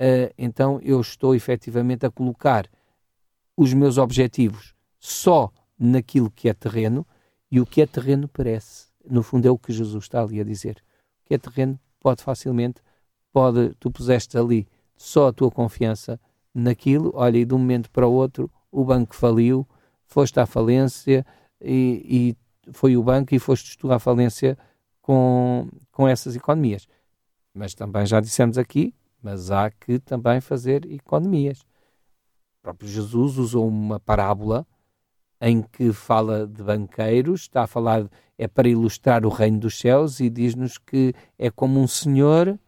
uh, 0.01 0.33
então 0.37 0.79
eu 0.81 0.99
estou 0.99 1.35
efetivamente 1.35 2.05
a 2.05 2.11
colocar 2.11 2.67
os 3.55 3.73
meus 3.73 3.97
objetivos 3.97 4.73
só 4.99 5.51
naquilo 5.77 6.31
que 6.31 6.49
é 6.49 6.53
terreno 6.53 7.05
e 7.51 7.59
o 7.59 7.65
que 7.65 7.81
é 7.81 7.85
terreno 7.85 8.27
parece. 8.27 8.87
No 9.07 9.21
fundo, 9.21 9.47
é 9.47 9.51
o 9.51 9.57
que 9.57 9.71
Jesus 9.73 10.03
está 10.03 10.21
ali 10.21 10.39
a 10.39 10.43
dizer. 10.43 10.83
O 11.23 11.27
que 11.27 11.33
é 11.35 11.37
terreno 11.37 11.79
pode 11.99 12.23
facilmente, 12.23 12.81
pode, 13.31 13.75
tu 13.79 13.91
puseste 13.91 14.37
ali 14.37 14.67
só 14.95 15.27
a 15.27 15.33
tua 15.33 15.51
confiança 15.51 16.19
naquilo, 16.53 17.11
olha, 17.13 17.37
e 17.37 17.45
de 17.45 17.53
um 17.53 17.57
momento 17.57 17.89
para 17.91 18.07
o 18.07 18.13
outro 18.13 18.49
o 18.71 18.85
banco 18.85 19.15
faliu, 19.15 19.67
foste 20.11 20.41
à 20.41 20.45
falência 20.45 21.25
e, 21.61 22.35
e 22.67 22.71
foi 22.73 22.97
o 22.97 23.03
banco 23.03 23.33
e 23.33 23.39
foste 23.39 23.77
tu 23.77 23.91
à 23.93 23.97
falência 23.97 24.57
com, 25.01 25.69
com 25.89 26.05
essas 26.05 26.35
economias. 26.35 26.85
Mas 27.53 27.73
também 27.73 28.05
já 28.05 28.19
dissemos 28.19 28.57
aqui, 28.57 28.93
mas 29.23 29.51
há 29.51 29.71
que 29.71 29.99
também 29.99 30.41
fazer 30.41 30.85
economias. 30.91 31.61
O 31.61 32.61
próprio 32.61 32.89
Jesus 32.89 33.37
usou 33.37 33.65
uma 33.65 34.01
parábola 34.01 34.67
em 35.39 35.61
que 35.61 35.93
fala 35.93 36.45
de 36.45 36.61
banqueiros, 36.61 37.41
está 37.41 37.63
a 37.63 37.67
falar, 37.67 38.05
é 38.37 38.49
para 38.49 38.67
ilustrar 38.67 39.25
o 39.25 39.29
reino 39.29 39.59
dos 39.59 39.79
céus 39.79 40.19
e 40.19 40.29
diz-nos 40.29 40.77
que 40.77 41.13
é 41.39 41.49
como 41.49 41.79
um 41.79 41.87
senhor 41.87 42.59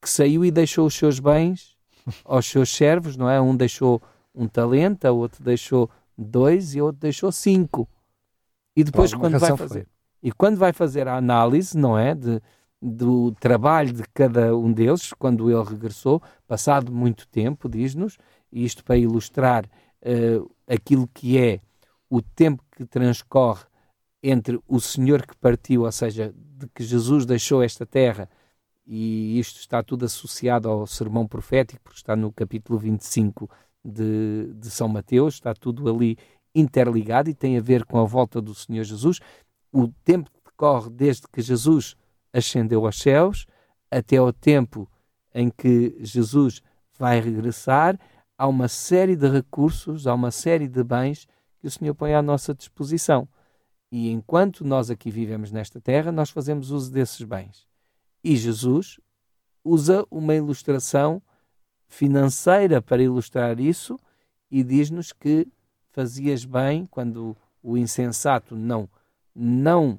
que 0.00 0.08
saiu 0.08 0.44
e 0.44 0.52
deixou 0.52 0.86
os 0.86 0.94
seus 0.94 1.18
bens 1.18 1.76
aos 2.24 2.46
seus 2.46 2.70
servos, 2.70 3.16
não 3.16 3.28
é? 3.28 3.40
Um 3.40 3.56
deixou 3.56 4.00
um 4.32 4.46
talento, 4.46 5.08
o 5.08 5.16
outro 5.16 5.42
deixou 5.42 5.90
dois 6.16 6.74
e 6.74 6.80
o 6.80 6.86
outro 6.86 7.00
deixou 7.00 7.30
cinco. 7.30 7.88
E 8.74 8.84
depois 8.84 9.14
quando 9.14 9.38
vai 9.38 9.56
fazer 9.56 9.84
foi. 9.84 9.86
e 10.22 10.32
quando 10.32 10.56
vai 10.56 10.72
fazer 10.72 11.08
a 11.08 11.16
análise, 11.16 11.76
não 11.76 11.98
é, 11.98 12.14
de, 12.14 12.40
do 12.80 13.32
trabalho 13.32 13.92
de 13.92 14.02
cada 14.14 14.56
um 14.56 14.72
deles, 14.72 15.12
quando 15.12 15.50
ele 15.50 15.62
regressou, 15.62 16.22
passado 16.46 16.92
muito 16.92 17.26
tempo, 17.28 17.68
diz-nos, 17.68 18.18
isto 18.52 18.84
para 18.84 18.96
ilustrar 18.96 19.64
uh, 19.66 20.50
aquilo 20.66 21.08
que 21.12 21.38
é 21.38 21.60
o 22.08 22.22
tempo 22.22 22.62
que 22.70 22.84
transcorre 22.84 23.64
entre 24.22 24.60
o 24.66 24.80
Senhor 24.80 25.26
que 25.26 25.36
partiu, 25.36 25.82
ou 25.82 25.92
seja, 25.92 26.34
de 26.34 26.66
que 26.68 26.82
Jesus 26.82 27.26
deixou 27.26 27.62
esta 27.62 27.84
terra 27.84 28.28
e 28.86 29.38
isto 29.38 29.58
está 29.58 29.82
tudo 29.82 30.04
associado 30.04 30.68
ao 30.68 30.86
sermão 30.86 31.26
profético, 31.26 31.80
porque 31.82 31.98
está 31.98 32.14
no 32.14 32.32
capítulo 32.32 32.78
25 32.78 33.50
de, 33.86 34.52
de 34.54 34.70
São 34.70 34.88
Mateus, 34.88 35.34
está 35.34 35.54
tudo 35.54 35.88
ali 35.88 36.18
interligado 36.54 37.30
e 37.30 37.34
tem 37.34 37.56
a 37.56 37.60
ver 37.60 37.84
com 37.84 37.98
a 37.98 38.04
volta 38.04 38.40
do 38.40 38.54
Senhor 38.54 38.84
Jesus. 38.84 39.20
O 39.72 39.88
tempo 40.04 40.30
decorre 40.44 40.90
desde 40.90 41.28
que 41.28 41.42
Jesus 41.42 41.94
ascendeu 42.32 42.84
aos 42.86 42.98
céus 42.98 43.46
até 43.90 44.16
ao 44.16 44.32
tempo 44.32 44.88
em 45.34 45.50
que 45.50 45.96
Jesus 46.00 46.62
vai 46.98 47.20
regressar, 47.20 47.98
há 48.38 48.46
uma 48.46 48.68
série 48.68 49.14
de 49.14 49.28
recursos, 49.28 50.06
há 50.06 50.14
uma 50.14 50.30
série 50.30 50.66
de 50.66 50.82
bens 50.82 51.28
que 51.60 51.66
o 51.66 51.70
Senhor 51.70 51.94
põe 51.94 52.14
à 52.14 52.22
nossa 52.22 52.54
disposição. 52.54 53.28
E 53.92 54.10
enquanto 54.10 54.64
nós 54.64 54.90
aqui 54.90 55.10
vivemos 55.10 55.52
nesta 55.52 55.80
terra, 55.80 56.10
nós 56.10 56.30
fazemos 56.30 56.70
uso 56.70 56.90
desses 56.90 57.22
bens. 57.22 57.66
E 58.24 58.36
Jesus 58.36 58.98
usa 59.62 60.06
uma 60.10 60.34
ilustração 60.34 61.22
financeira 61.88 62.82
para 62.82 63.02
ilustrar 63.02 63.60
isso 63.60 63.98
e 64.50 64.62
diz-nos 64.62 65.12
que 65.12 65.46
fazias 65.90 66.44
bem 66.44 66.86
quando 66.86 67.36
o 67.62 67.76
insensato 67.76 68.54
não 68.54 68.88
não 69.34 69.98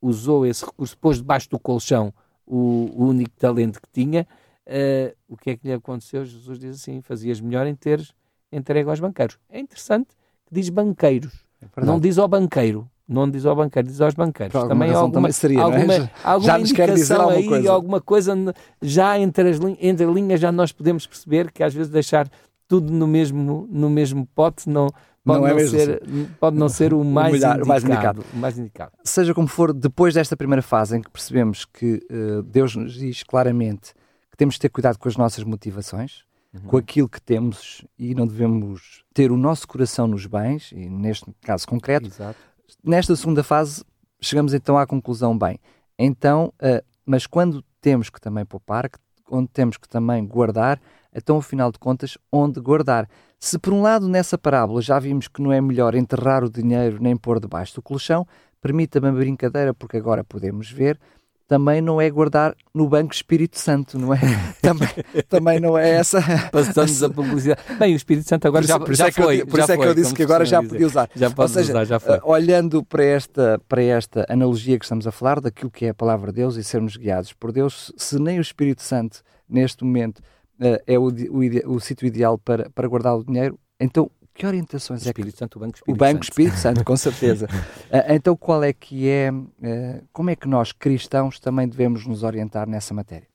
usou 0.00 0.44
esse 0.44 0.64
recurso, 0.64 0.96
pôs 0.98 1.16
debaixo 1.16 1.48
do 1.48 1.58
colchão 1.58 2.12
o, 2.46 2.90
o 2.94 3.06
único 3.06 3.30
talento 3.36 3.80
que 3.80 3.88
tinha, 3.90 4.26
uh, 4.66 5.16
o 5.26 5.36
que 5.36 5.50
é 5.50 5.56
que 5.56 5.66
lhe 5.66 5.72
aconteceu? 5.72 6.24
Jesus 6.24 6.58
diz 6.58 6.76
assim, 6.76 7.00
fazias 7.00 7.40
melhor 7.40 7.66
em 7.66 7.74
teres 7.74 8.14
entregue 8.52 8.88
aos 8.88 9.00
banqueiros. 9.00 9.38
É 9.48 9.58
interessante 9.58 10.08
que 10.46 10.54
diz 10.54 10.68
banqueiros, 10.68 11.44
é 11.60 11.84
não 11.84 11.98
diz 11.98 12.18
ao 12.18 12.28
banqueiro, 12.28 12.88
não 13.08 13.30
diz 13.30 13.46
ao 13.46 13.54
banqueiro, 13.54 13.86
diz 13.86 14.00
aos 14.00 14.14
banqueiros. 14.14 14.52
Por 14.52 14.68
também 14.68 14.90
alguma, 14.90 15.12
também 15.12 15.32
seria, 15.32 15.62
alguma, 15.62 15.94
é? 15.94 16.10
alguma 16.24 16.46
já 16.46 16.58
nos 16.58 16.72
quer 16.72 16.92
dizer 16.92 17.14
alguma 17.14 17.36
aí, 17.36 17.48
coisa. 17.48 17.70
alguma 17.70 18.00
coisa 18.00 18.54
já 18.82 19.18
entre 19.18 19.48
as 19.48 19.60
entre 19.80 20.06
linhas 20.06 20.40
já 20.40 20.50
nós 20.50 20.72
podemos 20.72 21.06
perceber 21.06 21.52
que 21.52 21.62
às 21.62 21.72
vezes 21.72 21.90
deixar 21.90 22.28
tudo 22.66 22.92
no 22.92 23.06
mesmo 23.06 23.68
no 23.70 23.88
mesmo 23.88 24.26
pote 24.34 24.68
não 24.68 24.88
pode 25.24 25.40
não, 25.40 25.48
é 25.48 25.54
não 25.54 25.68
ser 25.68 26.02
assim. 26.02 26.28
pode 26.40 26.56
não 26.56 26.68
ser 26.68 26.94
o 26.94 27.02
mais, 27.04 27.32
o, 27.32 27.36
melhor, 27.36 27.56
indicado, 27.56 27.68
mais, 27.68 27.84
indicado. 27.84 28.24
o 28.32 28.36
mais 28.36 28.58
indicado. 28.58 28.92
Seja 29.04 29.34
como 29.34 29.46
for, 29.46 29.72
depois 29.72 30.14
desta 30.14 30.36
primeira 30.36 30.62
fase 30.62 30.96
em 30.96 31.02
que 31.02 31.10
percebemos 31.10 31.64
que 31.64 32.00
uh, 32.10 32.42
Deus 32.42 32.74
nos 32.74 32.94
diz 32.94 33.22
claramente 33.22 33.92
que 34.30 34.36
temos 34.36 34.54
de 34.54 34.60
ter 34.60 34.68
cuidado 34.68 34.98
com 34.98 35.08
as 35.08 35.16
nossas 35.16 35.42
motivações, 35.44 36.22
uhum. 36.54 36.60
com 36.62 36.76
aquilo 36.76 37.08
que 37.08 37.20
temos 37.20 37.84
e 37.98 38.14
não 38.14 38.26
devemos 38.26 39.04
ter 39.12 39.32
o 39.32 39.36
nosso 39.36 39.66
coração 39.66 40.06
nos 40.06 40.26
bens, 40.26 40.70
e 40.72 40.88
neste 40.88 41.26
caso 41.40 41.66
concreto, 41.66 42.06
Exato 42.06 42.38
nesta 42.84 43.14
segunda 43.16 43.42
fase 43.42 43.84
chegamos 44.20 44.54
então 44.54 44.78
à 44.78 44.86
conclusão, 44.86 45.36
bem, 45.36 45.58
então, 45.98 46.52
uh, 46.60 46.84
mas 47.04 47.26
quando 47.26 47.64
temos 47.80 48.10
que 48.10 48.20
também 48.20 48.44
poupar, 48.44 48.90
onde 49.30 49.48
temos 49.48 49.76
que 49.76 49.88
também 49.88 50.26
guardar, 50.26 50.80
então, 51.16 51.38
afinal 51.38 51.72
de 51.72 51.78
contas, 51.78 52.18
onde 52.30 52.60
guardar? 52.60 53.08
Se 53.40 53.58
por 53.58 53.72
um 53.72 53.80
lado 53.80 54.06
nessa 54.06 54.36
parábola 54.36 54.82
já 54.82 54.98
vimos 54.98 55.28
que 55.28 55.40
não 55.40 55.50
é 55.50 55.60
melhor 55.62 55.94
enterrar 55.94 56.44
o 56.44 56.50
dinheiro 56.50 56.98
nem 57.00 57.16
pôr 57.16 57.40
debaixo 57.40 57.74
do 57.74 57.82
colchão, 57.82 58.26
permita-me 58.60 59.08
a 59.08 59.12
brincadeira, 59.12 59.72
porque 59.72 59.96
agora 59.96 60.22
podemos 60.22 60.70
ver, 60.70 61.00
também 61.46 61.80
não 61.80 62.00
é 62.00 62.10
guardar 62.10 62.54
no 62.74 62.88
Banco 62.88 63.14
Espírito 63.14 63.58
Santo, 63.58 63.98
não 63.98 64.12
é? 64.12 64.18
também, 64.60 64.88
também 65.28 65.60
não 65.60 65.78
é 65.78 65.90
essa. 65.90 66.20
Passamos 66.50 67.02
a 67.02 67.08
publicidade. 67.08 67.60
Bem, 67.78 67.92
o 67.92 67.96
Espírito 67.96 68.28
Santo 68.28 68.46
agora 68.48 68.66
já, 68.66 68.78
já, 68.90 69.08
é 69.08 69.12
foi. 69.12 69.42
Eu, 69.42 69.46
por 69.46 69.60
isso 69.60 69.72
é 69.72 69.76
que 69.76 69.84
eu 69.84 69.94
disse 69.94 70.14
que 70.14 70.22
agora 70.22 70.44
já 70.44 70.62
podia 70.62 70.86
usar. 70.86 71.08
Já 71.14 71.30
pode 71.30 71.52
seja, 71.52 71.72
usar, 71.72 71.84
já 71.84 72.00
foi. 72.00 72.18
Olhando 72.24 72.84
para 72.84 73.04
esta, 73.04 73.60
para 73.68 73.82
esta 73.82 74.26
analogia 74.28 74.78
que 74.78 74.84
estamos 74.84 75.06
a 75.06 75.12
falar, 75.12 75.40
daquilo 75.40 75.70
que 75.70 75.86
é 75.86 75.90
a 75.90 75.94
palavra 75.94 76.32
de 76.32 76.36
Deus 76.36 76.56
e 76.56 76.64
sermos 76.64 76.96
guiados 76.96 77.32
por 77.32 77.52
Deus, 77.52 77.92
se 77.96 78.18
nem 78.18 78.38
o 78.38 78.42
Espírito 78.42 78.82
Santo, 78.82 79.22
neste 79.48 79.84
momento, 79.84 80.18
uh, 80.60 80.82
é 80.86 80.98
o, 80.98 81.08
o, 81.08 81.74
o 81.74 81.80
sítio 81.80 82.06
ideal 82.06 82.36
para, 82.38 82.68
para 82.70 82.88
guardar 82.88 83.16
o 83.16 83.24
dinheiro, 83.24 83.58
então 83.80 84.10
que 84.36 84.46
orientações 84.46 85.02
o 85.02 85.06
Espírito 85.06 85.28
é 85.28 85.32
que... 85.32 85.38
Santo, 85.38 85.56
o 85.56 85.60
Banco 85.60 85.76
Espírito 85.76 85.96
o 85.96 85.98
Banco. 85.98 86.22
Espírito 86.24 86.56
Santo, 86.56 86.84
com 86.84 86.96
certeza. 86.96 87.46
uh, 87.46 88.12
então 88.14 88.36
qual 88.36 88.62
é 88.62 88.72
que 88.72 89.08
é, 89.08 89.32
uh, 89.32 90.08
como 90.12 90.30
é 90.30 90.36
que 90.36 90.46
nós 90.46 90.72
cristãos 90.72 91.40
também 91.40 91.66
devemos 91.66 92.06
nos 92.06 92.22
orientar 92.22 92.68
nessa 92.68 92.92
matéria? 92.92 93.28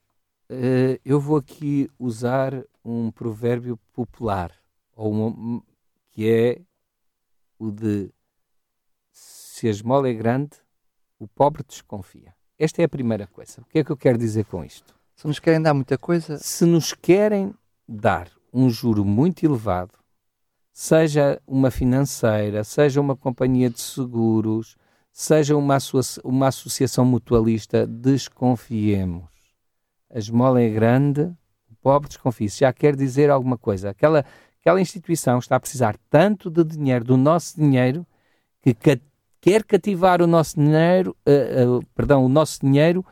Uh, 0.49 0.99
eu 1.03 1.19
vou 1.19 1.37
aqui 1.37 1.89
usar 1.97 2.53
um 2.85 3.11
provérbio 3.11 3.77
popular, 3.93 4.51
ou 4.95 5.63
que 6.11 6.29
é 6.29 6.61
o 7.57 7.71
de 7.71 8.11
se 9.11 9.67
a 9.67 9.71
esmola 9.71 10.09
é 10.09 10.13
grande, 10.13 10.51
o 11.19 11.27
pobre 11.27 11.63
desconfia. 11.67 12.33
Esta 12.57 12.81
é 12.81 12.85
a 12.85 12.89
primeira 12.89 13.27
coisa. 13.27 13.61
O 13.61 13.65
que 13.65 13.79
é 13.79 13.83
que 13.83 13.91
eu 13.91 13.97
quero 13.97 14.17
dizer 14.17 14.45
com 14.45 14.63
isto? 14.63 14.95
Se 15.15 15.27
nos 15.27 15.39
querem 15.39 15.61
dar 15.61 15.73
muita 15.73 15.97
coisa. 15.97 16.37
Se 16.37 16.65
nos 16.65 16.93
querem 16.93 17.53
dar 17.87 18.29
um 18.51 18.69
juro 18.69 19.05
muito 19.05 19.45
elevado, 19.45 20.00
seja 20.73 21.41
uma 21.45 21.69
financeira, 21.69 22.63
seja 22.63 23.01
uma 23.01 23.15
companhia 23.15 23.69
de 23.69 23.81
seguros, 23.81 24.75
seja 25.11 25.55
uma, 25.55 25.75
associa 25.75 26.21
uma 26.23 26.47
associação 26.47 27.05
mutualista, 27.05 27.85
desconfiemos. 27.85 29.29
A 30.09 30.17
esmola 30.17 30.61
é 30.61 30.69
grande, 30.69 31.21
o 31.69 31.75
pobre 31.81 32.07
desconfia. 32.07 32.49
Se 32.49 32.59
já 32.59 32.73
quer 32.73 32.95
dizer 32.95 33.29
alguma 33.29 33.57
coisa. 33.57 33.89
Aquela, 33.89 34.25
aquela 34.59 34.81
instituição 34.81 35.39
está 35.39 35.55
a 35.55 35.59
precisar 35.59 35.95
tanto 36.09 36.49
de 36.49 36.63
dinheiro, 36.63 37.05
do 37.05 37.17
nosso 37.17 37.57
dinheiro, 37.57 38.05
que 38.61 38.73
quer 39.41 39.63
cativar 39.63 40.21
o 40.21 40.27
nosso 40.27 40.55
dinheiro, 40.55 41.15
uh, 41.27 41.77
uh, 41.77 41.85
perdão, 41.95 42.25
o 42.25 42.29
nosso 42.29 42.59
dinheiro 42.61 43.05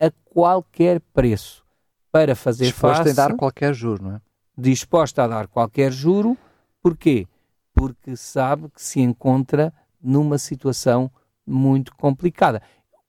a 0.00 0.10
qualquer 0.24 1.00
preço 1.12 1.64
para 2.10 2.34
fazer 2.34 2.66
disposta 2.66 2.98
face. 2.98 3.04
Disposta 3.08 3.22
a 3.22 3.28
dar 3.28 3.36
qualquer 3.36 3.74
juro, 3.74 4.02
não 4.02 4.16
é? 4.16 4.20
Disposta 4.56 5.24
a 5.24 5.28
dar 5.28 5.48
qualquer 5.48 5.90
juro. 5.90 6.36
Porquê? 6.82 7.26
Porque 7.72 8.16
sabe 8.16 8.68
que 8.70 8.82
se 8.82 9.00
encontra 9.00 9.72
numa 10.02 10.36
situação 10.36 11.10
muito 11.46 11.94
complicada. 11.94 12.60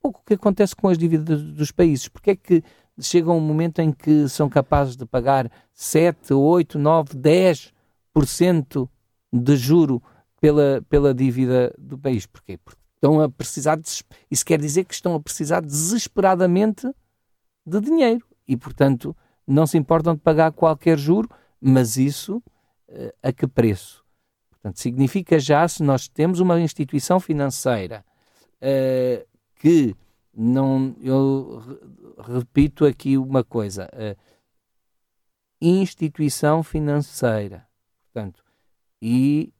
O 0.01 0.13
que 0.13 0.35
acontece 0.35 0.75
com 0.75 0.87
as 0.87 0.97
dívidas 0.97 1.41
dos 1.41 1.71
países. 1.71 2.07
Porque 2.07 2.31
é 2.31 2.35
que 2.35 2.63
chega 2.99 3.31
um 3.31 3.39
momento 3.39 3.79
em 3.79 3.91
que 3.91 4.29
são 4.29 4.47
capazes 4.47 4.95
de 4.95 5.05
pagar 5.05 5.51
7, 5.73 6.33
8, 6.33 6.77
9, 6.77 7.15
10% 7.15 8.89
de 9.31 9.55
juro 9.55 10.01
pela, 10.39 10.85
pela 10.87 11.13
dívida 11.13 11.73
do 11.77 11.97
país? 11.97 12.25
Porquê? 12.25 12.57
Porque 12.57 12.81
estão 12.95 13.19
a 13.21 13.29
precisar, 13.29 13.77
de, 13.77 13.89
isso 14.29 14.45
quer 14.45 14.59
dizer 14.59 14.85
que 14.85 14.93
estão 14.93 15.15
a 15.15 15.19
precisar 15.19 15.61
desesperadamente 15.61 16.87
de 17.65 17.81
dinheiro 17.81 18.25
e, 18.47 18.55
portanto, 18.55 19.15
não 19.47 19.65
se 19.65 19.77
importam 19.77 20.13
de 20.13 20.21
pagar 20.21 20.51
qualquer 20.51 20.97
juro, 20.97 21.29
mas 21.59 21.97
isso 21.97 22.41
a 23.21 23.31
que 23.31 23.47
preço? 23.47 24.03
Portanto, 24.49 24.79
significa 24.79 25.39
já, 25.39 25.67
se 25.67 25.83
nós 25.83 26.07
temos 26.07 26.39
uma 26.39 26.59
instituição 26.59 27.19
financeira 27.19 28.05
uh, 28.61 29.27
que 29.55 29.95
não, 30.33 30.95
eu 31.01 31.61
repito 32.17 32.85
aqui 32.85 33.17
uma 33.17 33.43
coisa, 33.43 33.89
uh, 33.93 34.17
instituição 35.61 36.63
financeira, 36.63 37.67
portanto, 38.05 38.43
e 39.01 39.53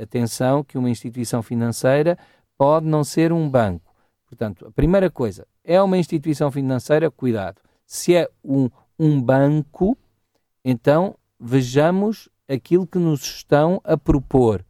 atenção 0.00 0.64
que 0.64 0.78
uma 0.78 0.88
instituição 0.88 1.42
financeira 1.42 2.16
pode 2.56 2.86
não 2.86 3.04
ser 3.04 3.32
um 3.32 3.48
banco. 3.48 3.94
Portanto, 4.24 4.66
a 4.66 4.70
primeira 4.70 5.10
coisa, 5.10 5.46
é 5.62 5.80
uma 5.80 5.98
instituição 5.98 6.50
financeira, 6.50 7.10
cuidado. 7.10 7.60
Se 7.84 8.14
é 8.14 8.28
um, 8.42 8.70
um 8.98 9.20
banco, 9.20 9.96
então 10.64 11.14
vejamos 11.38 12.30
aquilo 12.52 12.86
que 12.86 12.98
nos 12.98 13.22
estão 13.22 13.80
a 13.84 13.96
propor. 13.96 14.64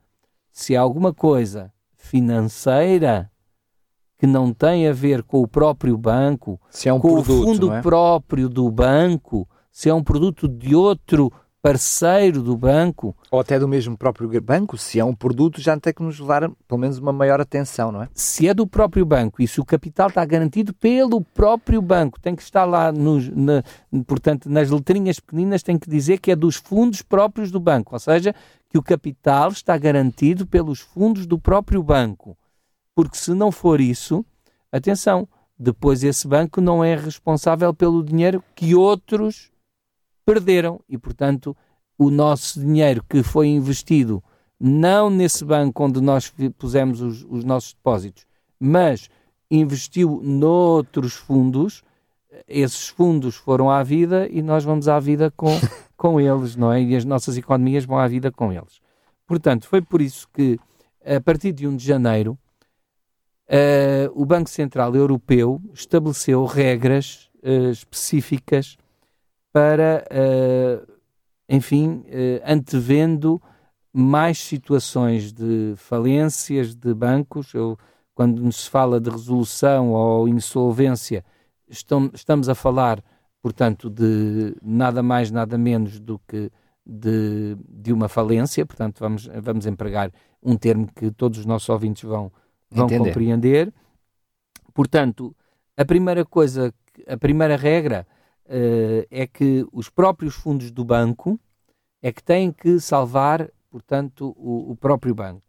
Se 0.53 0.77
há 0.77 0.81
alguma 0.81 1.13
coisa 1.13 1.73
financeira 1.97 3.31
que 4.19 4.27
não 4.27 4.53
tem 4.53 4.87
a 4.87 4.93
ver 4.93 5.23
com 5.23 5.41
o 5.41 5.49
próprio 5.49 5.97
banco, 5.97 6.61
se 6.71 6.89
é 6.89 6.93
um 6.93 7.01
com 7.01 7.15
produto, 7.15 7.43
o 7.43 7.45
fundo 7.45 7.73
é? 7.73 7.83
próprio 7.83 8.49
do 8.49 8.71
banco, 8.71 9.49
se 9.71 9.89
é 9.89 9.95
um 9.95 10.05
produto 10.05 10.47
de 10.47 10.77
outro 10.77 11.33
parceiro 11.63 12.43
do 12.43 12.57
banco. 12.57 13.17
Ou 13.31 13.39
até 13.39 13.57
do 13.59 13.69
mesmo 13.69 13.97
próprio 13.97 14.29
banco, 14.43 14.77
se 14.77 14.99
é 14.99 15.05
um 15.05 15.15
produto, 15.15 15.61
já 15.61 15.79
tem 15.79 15.95
que 15.95 16.03
nos 16.03 16.19
levar 16.19 16.51
pelo 16.67 16.81
menos 16.81 16.99
uma 16.99 17.13
maior 17.13 17.41
atenção, 17.41 17.93
não 17.93 18.03
é? 18.03 18.09
Se 18.13 18.49
é 18.49 18.53
do 18.53 18.67
próprio 18.67 19.07
banco 19.07 19.41
e 19.41 19.47
se 19.47 19.61
o 19.61 19.65
capital 19.65 20.09
está 20.09 20.25
garantido 20.25 20.75
pelo 20.75 21.23
próprio 21.23 21.81
banco, 21.81 22.21
tem 22.21 22.35
que 22.35 22.43
estar 22.43 22.65
lá, 22.65 22.91
nos, 22.91 23.29
na, 23.29 23.63
portanto, 24.05 24.51
nas 24.51 24.69
letrinhas 24.69 25.21
pequeninas, 25.21 25.63
tem 25.63 25.79
que 25.79 25.89
dizer 25.89 26.19
que 26.19 26.33
é 26.33 26.37
dos 26.37 26.57
fundos 26.57 27.01
próprios 27.01 27.53
do 27.53 27.61
banco, 27.61 27.95
ou 27.95 28.01
seja, 28.01 28.35
que 28.69 28.77
o 28.77 28.83
capital 28.83 29.51
está 29.51 29.79
garantido 29.79 30.47
pelos 30.47 30.81
fundos 30.81 31.27
do 31.27 31.39
próprio 31.39 31.83
banco. 31.83 32.37
Porque 32.95 33.17
se 33.17 33.33
não 33.33 33.53
for 33.53 33.81
isso, 33.81 34.25
atenção, 34.73 35.29
depois 35.57 36.03
esse 36.03 36.27
banco 36.27 36.61
não 36.61 36.83
é 36.83 36.97
responsável 36.97 37.73
pelo 37.73 38.03
dinheiro 38.03 38.43
que 38.55 38.75
outros 38.75 39.52
perderam 40.25 40.81
e, 40.89 40.97
portanto, 40.99 41.57
o 41.99 42.11
nosso 42.11 42.61
dinheiro 42.61 43.05
que 43.09 43.23
foi 43.23 43.49
investido 43.49 44.23
não 44.59 45.11
nesse 45.11 45.45
banco 45.45 45.85
onde 45.85 46.01
nós 46.01 46.33
pusemos 46.57 47.01
os, 47.01 47.27
os 47.29 47.45
nossos 47.45 47.73
depósitos, 47.73 48.27
mas 48.59 49.09
investiu 49.51 50.21
noutros 50.23 51.15
fundos, 51.15 51.83
esses 52.49 52.89
fundos 52.89 53.35
foram 53.35 53.71
à 53.71 53.83
vida 53.83 54.29
e 54.31 54.41
nós 54.41 54.65
vamos 54.65 54.89
à 54.89 54.99
vida 55.01 55.33
com, 55.37 55.49
com 55.97 56.21
eles, 56.21 56.57
não 56.57 56.73
é? 56.73 56.81
E 56.81 56.97
as 56.97 57.05
nossas 57.05 57.37
economias 57.37 57.85
vão 57.85 57.99
à 57.99 58.07
vida 58.07 58.31
com 58.31 58.53
eles. 58.53 58.81
Portanto, 59.27 59.67
foi 59.67 59.83
por 59.83 60.01
isso 60.01 60.29
que, 60.33 60.59
a 61.05 61.21
partir 61.21 61.53
de 61.53 61.67
1 61.67 61.77
de 61.77 61.85
janeiro, 61.85 62.39
uh, 63.49 64.13
o 64.15 64.25
Banco 64.25 64.49
Central 64.49 64.95
Europeu 64.95 65.61
estabeleceu 65.75 66.45
regras 66.45 67.29
uh, 67.43 67.71
específicas 67.71 68.77
para, 69.53 70.05
uh, 70.11 70.93
enfim, 71.49 72.05
uh, 72.07 72.43
antevendo 72.47 73.41
mais 73.93 74.39
situações 74.39 75.33
de 75.33 75.75
falências 75.77 76.75
de 76.75 76.95
bancos. 76.95 77.53
Eu, 77.53 77.79
quando 78.15 78.51
se 78.51 78.69
fala 78.69 79.01
de 79.01 79.11
resolução 79.11 79.93
ou 79.93 80.29
insolvência, 80.29 81.25
estão, 81.69 82.11
estamos 82.15 82.49
a 82.49 82.55
falar, 82.55 83.03
portanto, 83.43 83.91
de 83.91 84.57
nada 84.63 85.03
mais, 85.03 85.31
nada 85.31 85.59
menos 85.59 86.01
do 86.01 86.19
que 86.27 86.51
de, 86.85 87.57
de 87.69 87.93
uma 87.93 88.09
falência. 88.09 88.65
Portanto, 88.65 88.99
vamos, 89.01 89.29
vamos 89.43 89.67
empregar 89.67 90.11
um 90.43 90.57
termo 90.57 90.89
que 90.95 91.11
todos 91.11 91.39
os 91.41 91.47
nossos 91.47 91.69
ouvintes 91.69 92.03
vão, 92.03 92.33
vão 92.71 92.89
compreender. 92.89 93.73
Portanto, 94.73 95.37
a 95.77 95.85
primeira 95.85 96.25
coisa, 96.25 96.73
a 97.07 97.17
primeira 97.17 97.57
regra 97.57 98.07
uh, 98.53 99.07
é 99.11 99.27
que 99.27 99.67
os 99.73 99.89
próprios 99.89 100.35
fundos 100.35 100.71
do 100.71 100.85
banco 100.85 101.41
é 102.03 102.13
que 102.13 102.23
têm 102.23 102.53
que 102.53 102.79
salvar, 102.79 103.51
portanto, 103.71 104.35
o, 104.37 104.73
o 104.73 104.77
próprio 104.77 105.15
banco. 105.15 105.43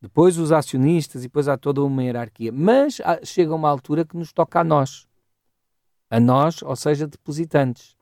Depois 0.00 0.38
os 0.38 0.52
acionistas 0.52 1.22
e 1.22 1.26
depois 1.26 1.48
há 1.48 1.56
toda 1.56 1.82
uma 1.82 2.04
hierarquia. 2.04 2.52
Mas 2.52 3.00
há, 3.00 3.24
chega 3.24 3.54
uma 3.54 3.68
altura 3.68 4.04
que 4.04 4.16
nos 4.16 4.32
toca 4.32 4.60
a 4.60 4.64
nós. 4.64 5.06
A 6.08 6.20
nós, 6.20 6.62
ou 6.62 6.76
seja, 6.76 7.06
depositantes. 7.06 7.96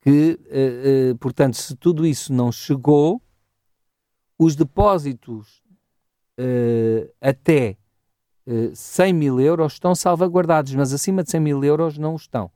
Que, 0.00 0.38
uh, 0.40 1.12
uh, 1.12 1.18
portanto, 1.18 1.54
se 1.54 1.76
tudo 1.76 2.04
isso 2.04 2.32
não 2.32 2.50
chegou, 2.50 3.22
os 4.38 4.56
depósitos 4.56 5.64
até 7.18 7.78
uh, 8.46 8.74
100 8.74 9.12
mil 9.14 9.40
euros 9.40 9.74
estão 9.74 9.94
salvaguardados, 9.94 10.74
mas 10.74 10.92
acima 10.92 11.22
de 11.22 11.30
100 11.30 11.40
mil 11.40 11.64
euros 11.64 11.96
não 11.96 12.14
estão. 12.14 12.50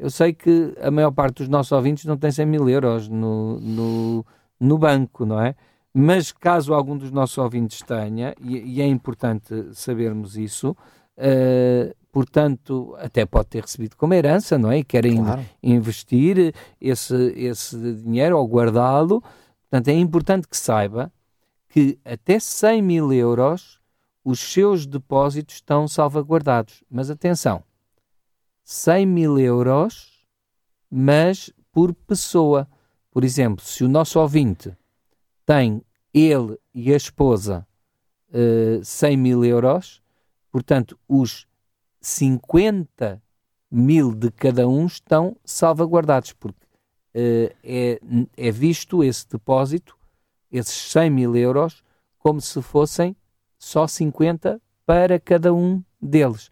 Eu 0.00 0.08
sei 0.08 0.32
que 0.32 0.74
a 0.80 0.90
maior 0.90 1.10
parte 1.10 1.38
dos 1.38 1.48
nossos 1.48 1.70
ouvintes 1.72 2.06
não 2.06 2.16
tem 2.16 2.32
100 2.32 2.46
mil 2.46 2.66
euros 2.70 3.06
no, 3.06 3.60
no, 3.60 4.26
no 4.58 4.78
banco, 4.78 5.26
não 5.26 5.38
é? 5.38 5.54
Mas 5.92 6.32
caso 6.32 6.72
algum 6.72 6.96
dos 6.96 7.10
nossos 7.10 7.36
ouvintes 7.36 7.82
tenha, 7.82 8.34
e, 8.40 8.76
e 8.76 8.80
é 8.80 8.86
importante 8.86 9.68
sabermos 9.74 10.38
isso, 10.38 10.70
uh, 10.70 11.94
portanto, 12.10 12.96
até 12.98 13.26
pode 13.26 13.48
ter 13.48 13.60
recebido 13.60 13.94
como 13.94 14.14
herança, 14.14 14.56
não 14.56 14.72
é? 14.72 14.78
E 14.78 14.84
querem 14.84 15.22
claro. 15.22 15.44
investir 15.62 16.54
esse, 16.80 17.34
esse 17.36 17.76
dinheiro 17.96 18.38
ou 18.38 18.48
guardá-lo. 18.48 19.22
Portanto, 19.68 19.88
é 19.88 19.92
importante 19.92 20.48
que 20.48 20.56
saiba 20.56 21.12
que 21.68 21.98
até 22.06 22.40
100 22.40 22.80
mil 22.80 23.12
euros 23.12 23.78
os 24.24 24.40
seus 24.40 24.86
depósitos 24.86 25.56
estão 25.56 25.86
salvaguardados. 25.86 26.82
Mas 26.90 27.10
atenção, 27.10 27.62
100 28.64 29.06
mil 29.06 29.38
euros, 29.38 30.24
mas 30.90 31.52
por 31.72 31.94
pessoa. 31.94 32.68
Por 33.10 33.24
exemplo, 33.24 33.64
se 33.64 33.84
o 33.84 33.88
nosso 33.88 34.20
ouvinte 34.20 34.76
tem 35.44 35.82
ele 36.12 36.58
e 36.74 36.92
a 36.92 36.96
esposa 36.96 37.66
uh, 38.30 38.84
100 38.84 39.16
mil 39.16 39.44
euros, 39.44 40.02
portanto, 40.50 40.98
os 41.08 41.46
50 42.00 43.22
mil 43.70 44.14
de 44.14 44.30
cada 44.30 44.68
um 44.68 44.86
estão 44.86 45.36
salvaguardados, 45.44 46.32
porque 46.32 46.64
uh, 47.14 47.54
é, 47.62 48.00
é 48.36 48.50
visto 48.50 49.04
esse 49.04 49.28
depósito, 49.28 49.96
esses 50.50 50.90
100 50.92 51.10
mil 51.10 51.36
euros, 51.36 51.82
como 52.18 52.40
se 52.40 52.60
fossem 52.60 53.16
só 53.58 53.86
50 53.86 54.60
para 54.84 55.20
cada 55.20 55.54
um 55.54 55.82
deles. 56.00 56.50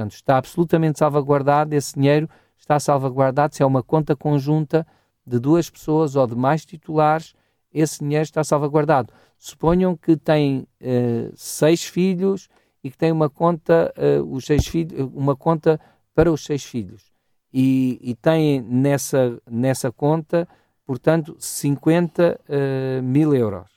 Portanto, 0.00 0.14
está 0.14 0.38
absolutamente 0.38 0.98
salvaguardado, 0.98 1.74
esse 1.74 1.92
dinheiro 1.94 2.26
está 2.56 2.80
salvaguardado 2.80 3.54
se 3.54 3.62
é 3.62 3.66
uma 3.66 3.82
conta 3.82 4.16
conjunta 4.16 4.86
de 5.26 5.38
duas 5.38 5.68
pessoas 5.68 6.16
ou 6.16 6.26
de 6.26 6.34
mais 6.34 6.64
titulares, 6.64 7.34
esse 7.70 7.98
dinheiro 7.98 8.22
está 8.22 8.42
salvaguardado. 8.42 9.12
Suponham 9.36 9.94
que 9.94 10.16
têm 10.16 10.66
uh, 10.80 11.30
seis 11.34 11.84
filhos 11.84 12.48
e 12.82 12.90
que 12.90 12.96
têm 12.96 13.12
uma 13.12 13.28
conta, 13.28 13.92
uh, 13.94 14.24
os 14.34 14.46
seis 14.46 14.66
filhos, 14.66 15.06
uma 15.12 15.36
conta 15.36 15.78
para 16.14 16.32
os 16.32 16.44
seis 16.44 16.64
filhos. 16.64 17.12
E, 17.52 17.98
e 18.00 18.14
têm 18.14 18.62
nessa, 18.62 19.38
nessa 19.50 19.92
conta, 19.92 20.48
portanto, 20.86 21.36
50 21.38 22.40
uh, 22.40 22.44
eh, 22.48 23.00
mil 23.02 23.34
euros. 23.34 23.68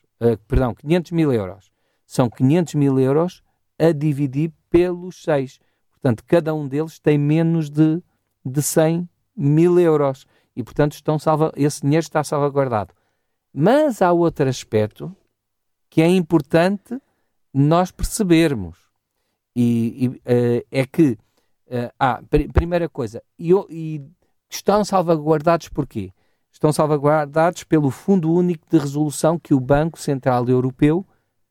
perdão, 0.48 0.74
500 0.74 1.12
mil 1.12 1.34
euros. 1.34 1.70
São 2.06 2.30
500 2.30 2.76
mil 2.76 2.98
euros 2.98 3.44
a 3.78 3.92
dividir 3.92 4.54
pelos 4.70 5.22
seis. 5.22 5.60
Portanto, 6.04 6.26
cada 6.28 6.54
um 6.54 6.68
deles 6.68 7.00
tem 7.00 7.18
menos 7.18 7.70
de, 7.70 8.04
de 8.46 8.62
100 8.62 9.08
mil 9.38 9.80
euros 9.80 10.28
e, 10.54 10.62
portanto, 10.62 10.92
estão 10.92 11.18
salva, 11.18 11.54
esse 11.56 11.80
dinheiro 11.80 12.04
está 12.04 12.22
salvaguardado. 12.22 12.94
Mas 13.54 14.02
há 14.02 14.12
outro 14.12 14.50
aspecto 14.50 15.16
que 15.90 16.02
é 16.02 16.08
importante 16.10 17.02
nós 17.54 17.90
percebermos. 17.90 18.78
E, 19.56 20.06
e 20.06 20.08
uh, 20.10 20.66
é 20.70 20.86
que, 20.86 21.12
uh, 21.68 21.94
ah, 21.98 22.22
pr 22.30 22.52
primeira 22.52 22.90
coisa, 22.90 23.24
e, 23.40 23.54
e 23.70 24.02
estão 24.50 24.84
salvaguardados 24.84 25.70
porquê? 25.70 26.12
Estão 26.52 26.74
salvaguardados 26.74 27.64
pelo 27.64 27.90
Fundo 27.90 28.30
Único 28.30 28.68
de 28.70 28.78
Resolução 28.78 29.40
que 29.40 29.54
o 29.54 29.60
Banco 29.60 29.98
Central 29.98 30.50
Europeu 30.50 31.06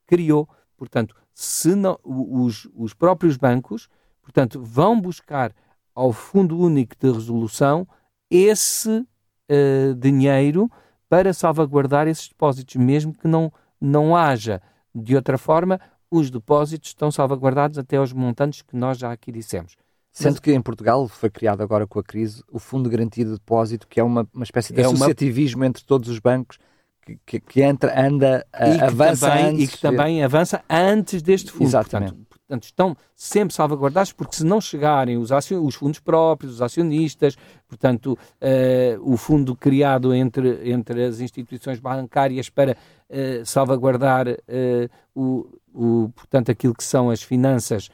criou. 0.07 0.47
Portanto, 0.77 1.17
se 1.33 1.75
não, 1.75 1.99
os, 2.05 2.69
os 2.75 2.93
próprios 2.93 3.39
bancos 3.39 3.89
Portanto, 4.23 4.63
vão 4.63 5.01
buscar 5.01 5.53
ao 5.95 6.13
Fundo 6.13 6.59
Único 6.59 6.95
de 6.99 7.11
Resolução 7.11 7.87
esse 8.31 8.89
uh, 8.89 9.95
dinheiro 9.99 10.71
para 11.09 11.35
salvaguardar 11.35 12.09
esses 12.09 12.29
depósitos, 12.29 12.77
mesmo 12.77 13.13
que 13.13 13.29
não, 13.29 13.53
não 13.81 14.17
haja 14.17 14.63
de 14.95 15.15
outra 15.15 15.37
forma, 15.37 15.79
os 16.11 16.31
depósitos 16.31 16.91
estão 16.91 17.11
salvaguardados 17.11 17.79
até 17.79 17.97
aos 17.97 18.13
montantes 18.13 18.63
que 18.63 18.77
nós 18.77 18.99
já 18.99 19.13
aqui 19.13 19.33
dissemos. 19.33 19.77
Sendo 20.13 20.33
Mas, 20.33 20.41
que 20.41 20.53
em 20.53 20.61
Portugal 20.61 21.09
foi 21.09 21.31
criado 21.31 21.63
agora 21.63 21.87
com 21.87 21.99
a 21.99 22.03
crise 22.03 22.43
o 22.51 22.59
Fundo 22.59 22.89
de 22.89 22.97
Garantia 22.97 23.25
de 23.25 23.33
Depósito, 23.33 23.89
que 23.89 23.99
é 23.99 24.05
uma, 24.05 24.29
uma 24.33 24.45
espécie 24.45 24.73
de 24.73 24.81
é 24.81 24.85
associativismo 24.85 25.61
uma... 25.63 25.67
entre 25.67 25.83
todos 25.85 26.11
os 26.11 26.19
bancos 26.19 26.59
que, 27.05 27.19
que, 27.25 27.41
que 27.41 27.63
entra, 27.63 27.99
anda, 27.99 28.47
avança 28.53 29.29
também, 29.29 29.45
antes. 29.47 29.65
E 29.65 29.69
que 29.69 29.81
também 29.81 30.23
avança 30.23 30.63
antes 30.69 31.23
deste 31.23 31.51
fundo. 31.51 31.65
Exatamente. 31.65 32.13
Portanto, 32.13 32.32
Portanto, 32.53 32.65
estão 32.65 32.97
sempre 33.17 33.55
salvaguardados, 33.55 34.13
porque 34.13 34.37
se 34.37 34.45
não 34.45 34.61
chegarem 34.61 35.17
os, 35.17 35.31
os 35.31 35.75
fundos 35.75 35.99
próprios, 35.99 36.55
os 36.55 36.63
acionistas, 36.63 37.35
portanto, 37.67 38.13
uh, 38.13 39.11
o 39.11 39.17
fundo 39.17 39.57
criado 39.57 40.15
entre, 40.15 40.71
entre 40.71 41.03
as 41.03 41.21
instituições 41.21 41.81
bancárias 41.81 42.51
para 42.51 42.73
uh, 42.73 43.47
salvaguardar 43.47 44.29
uh, 44.29 44.91
o, 45.15 45.49
o, 45.73 46.11
portanto, 46.15 46.51
aquilo 46.51 46.75
que 46.75 46.85
são 46.85 47.09
as 47.09 47.23
finanças 47.23 47.89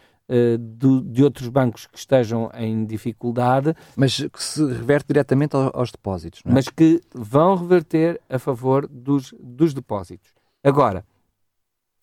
do, 0.60 1.00
de 1.00 1.24
outros 1.24 1.48
bancos 1.48 1.86
que 1.86 1.96
estejam 1.96 2.50
em 2.52 2.84
dificuldade. 2.84 3.74
Mas 3.96 4.18
que 4.20 4.42
se 4.42 4.62
reverte 4.62 5.06
diretamente 5.08 5.56
aos, 5.56 5.70
aos 5.72 5.90
depósitos, 5.90 6.42
não 6.44 6.52
é? 6.52 6.54
Mas 6.56 6.68
que 6.68 7.00
vão 7.14 7.56
reverter 7.56 8.20
a 8.28 8.38
favor 8.38 8.86
dos, 8.86 9.34
dos 9.40 9.72
depósitos. 9.72 10.34
Agora, 10.62 11.02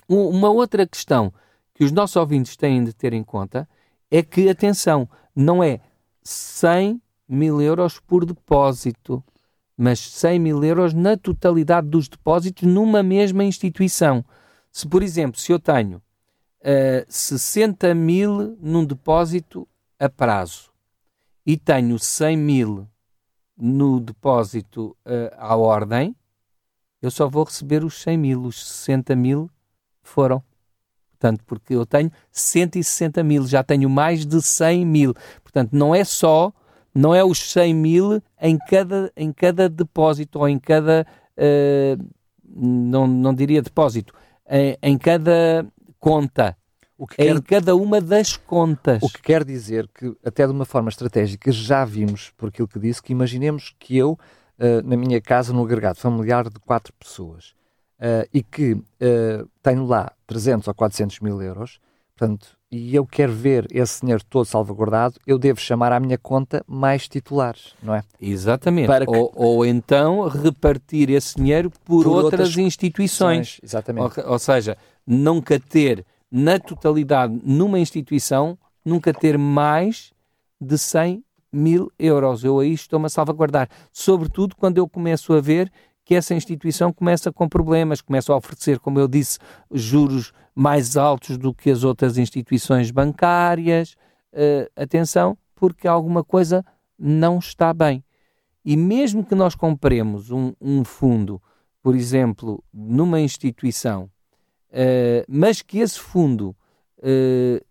uma 0.10 0.50
outra 0.50 0.88
questão 0.88 1.32
que 1.76 1.84
os 1.84 1.92
nossos 1.92 2.16
ouvintes 2.16 2.56
têm 2.56 2.84
de 2.84 2.94
ter 2.94 3.14
em 3.14 3.24
conta 3.24 3.70
é 4.10 4.24
que, 4.24 4.50
atenção, 4.50 5.08
não 5.36 5.62
é 5.62 5.82
100 6.24 7.02
mil 7.28 7.62
euros 7.62 8.00
por 8.00 8.26
depósito, 8.26 9.22
mas 9.78 10.00
100 10.00 10.40
mil 10.40 10.64
euros 10.64 10.94
na 10.94 11.18
totalidade 11.18 11.88
dos 11.88 12.08
depósitos 12.08 12.64
numa 12.68 13.04
mesma 13.04 13.44
instituição. 13.44 14.24
Se, 14.72 14.88
por 14.88 15.04
exemplo, 15.04 15.40
se 15.40 15.52
eu 15.52 15.60
tenho 15.60 15.98
uh, 15.98 16.02
eh, 16.62 17.06
60 17.10 17.94
mil 17.94 18.58
num 18.62 18.86
depósito 18.86 19.68
a 20.00 20.08
prazo 20.08 20.72
e 21.46 21.58
tenho 21.58 22.00
100 22.00 22.38
mil 22.38 22.88
no 23.58 24.00
depósito 24.00 24.96
uh, 25.06 25.36
à 25.38 25.58
ordem, 25.58 26.16
eu 27.02 27.12
só 27.12 27.28
vou 27.28 27.44
receber 27.44 27.84
os 27.84 28.02
100 28.02 28.18
mil, 28.18 28.44
os 28.44 28.66
60 28.66 29.16
mil 29.16 29.50
foram. 30.02 30.42
Portanto, 31.26 31.44
porque 31.48 31.74
eu 31.74 31.86
tenho 31.88 32.12
160 32.32 33.24
mil, 33.24 33.48
já 33.48 33.64
tenho 33.64 33.90
mais 33.90 34.26
de 34.26 34.40
100 34.40 34.86
mil. 34.86 35.14
Portanto, 35.42 35.72
não 35.74 35.96
é 35.96 36.04
só, 36.04 36.54
não 36.94 37.16
é 37.16 37.24
os 37.24 37.52
100 37.52 37.74
mil 37.74 38.22
em 38.40 38.60
cada, 38.60 39.12
em 39.18 39.34
cada 39.34 39.68
depósito 39.68 40.38
ou 40.38 40.48
em 40.48 40.60
cada, 40.60 41.06
uh, 41.36 42.06
não, 42.46 43.08
não 43.08 43.34
diria 43.34 43.60
depósito, 43.60 44.14
em, 44.48 44.78
em 44.84 44.98
cada 45.00 45.66
conta. 46.00 46.56
O 46.96 47.08
que 47.08 47.16
quer, 47.16 47.36
em 47.36 47.42
cada 47.42 47.76
uma 47.76 48.00
das 48.00 48.38
contas. 48.38 49.02
O 49.02 49.10
que 49.10 49.22
quer 49.22 49.44
dizer 49.44 49.90
que, 49.94 50.16
até 50.24 50.46
de 50.46 50.54
uma 50.54 50.64
forma 50.64 50.90
estratégica, 50.90 51.52
já 51.52 51.84
vimos, 51.84 52.32
por 52.38 52.50
aquilo 52.50 52.68
que 52.68 52.80
disse, 52.80 53.02
que 53.02 53.12
imaginemos 53.12 53.76
que 53.80 53.98
eu, 53.98 54.12
uh, 54.12 54.88
na 54.88 54.96
minha 54.96 55.20
casa, 55.20 55.52
no 55.52 55.64
agregado 55.64 55.98
familiar 55.98 56.48
de 56.50 56.60
quatro 56.60 56.94
pessoas, 56.94 57.56
uh, 58.00 58.28
e 58.34 58.44
que 58.44 58.74
uh, 58.74 59.50
tenho 59.62 59.86
lá 59.86 60.12
300 60.28 60.68
ou 60.68 60.74
400 60.74 61.20
mil 61.20 61.42
euros, 61.42 61.80
portanto, 62.16 62.58
e 62.72 62.94
eu 62.94 63.06
quero 63.06 63.32
ver 63.32 63.68
esse 63.72 64.02
dinheiro 64.02 64.24
todo 64.30 64.46
salvaguardado, 64.46 65.16
eu 65.26 65.38
devo 65.38 65.60
chamar 65.60 65.94
à 65.94 66.00
minha 66.00 66.18
conta 66.18 66.64
mais 66.68 67.08
titulares, 67.08 67.74
não 67.82 67.96
é? 67.96 68.04
Exatamente. 68.20 68.88
Que... 68.88 69.16
Ou, 69.16 69.32
ou, 69.34 69.66
então 69.66 70.28
repartir 70.28 71.10
esse 71.10 71.36
dinheiro 71.38 71.70
por, 71.70 72.04
por 72.04 72.08
outras, 72.08 72.24
outras, 72.42 72.58
instituições. 72.58 73.60
Exatamente. 73.64 74.20
Ou, 74.20 74.32
ou 74.32 74.40
seja, 74.40 74.78
nunca 75.08 75.60
ter 75.60 76.06
na 76.30 76.60
totalidade 76.60 77.40
numa 77.44 77.80
instituição, 77.80 78.58
nunca 78.84 79.14
ter 79.14 79.38
mais 79.38 80.12
de 80.60 80.78
100 80.78 81.24
mil 81.52 81.92
euros. 81.98 82.44
Eu 82.44 82.60
aí 82.60 82.74
estou-me 82.74 83.06
a 83.06 83.10
salvaguardar. 83.10 83.70
Sobretudo 83.92 84.56
quando 84.56 84.78
eu 84.78 84.88
começo 84.88 85.32
a 85.34 85.40
ver 85.40 85.72
que 86.06 86.14
essa 86.14 86.36
instituição 86.36 86.94
começa 86.94 87.34
com 87.34 87.50
problemas, 87.50 88.00
começa 88.00 88.32
a 88.32 88.38
oferecer, 88.38 88.80
como 88.80 89.00
eu 89.00 89.08
disse, 89.08 89.40
juros 89.72 90.32
mais 90.54 90.96
altos 90.96 91.36
do 91.36 91.52
que 91.52 91.72
as 91.72 91.84
outras 91.84 92.20
instituições 92.20 92.92
bancárias. 92.92 93.96
Uh, 94.32 94.70
atenção, 94.76 95.36
porque 95.56 95.88
alguma 95.88 96.24
coisa 96.24 96.64
não 96.98 97.40
está 97.40 97.74
bem. 97.74 98.04
E 98.64 98.78
mesmo 98.78 99.26
que 99.26 99.34
nós 99.34 99.56
compremos 99.56 100.30
um, 100.30 100.54
um 100.62 100.84
fundo, 100.84 101.42
por 101.82 101.96
exemplo, 101.96 102.64
numa 102.72 103.20
instituição, 103.20 104.04
uh, 104.70 105.26
mas 105.28 105.64
que 105.64 105.80
esse 105.80 106.00
fundo 106.00 106.56
uh, 107.00 107.66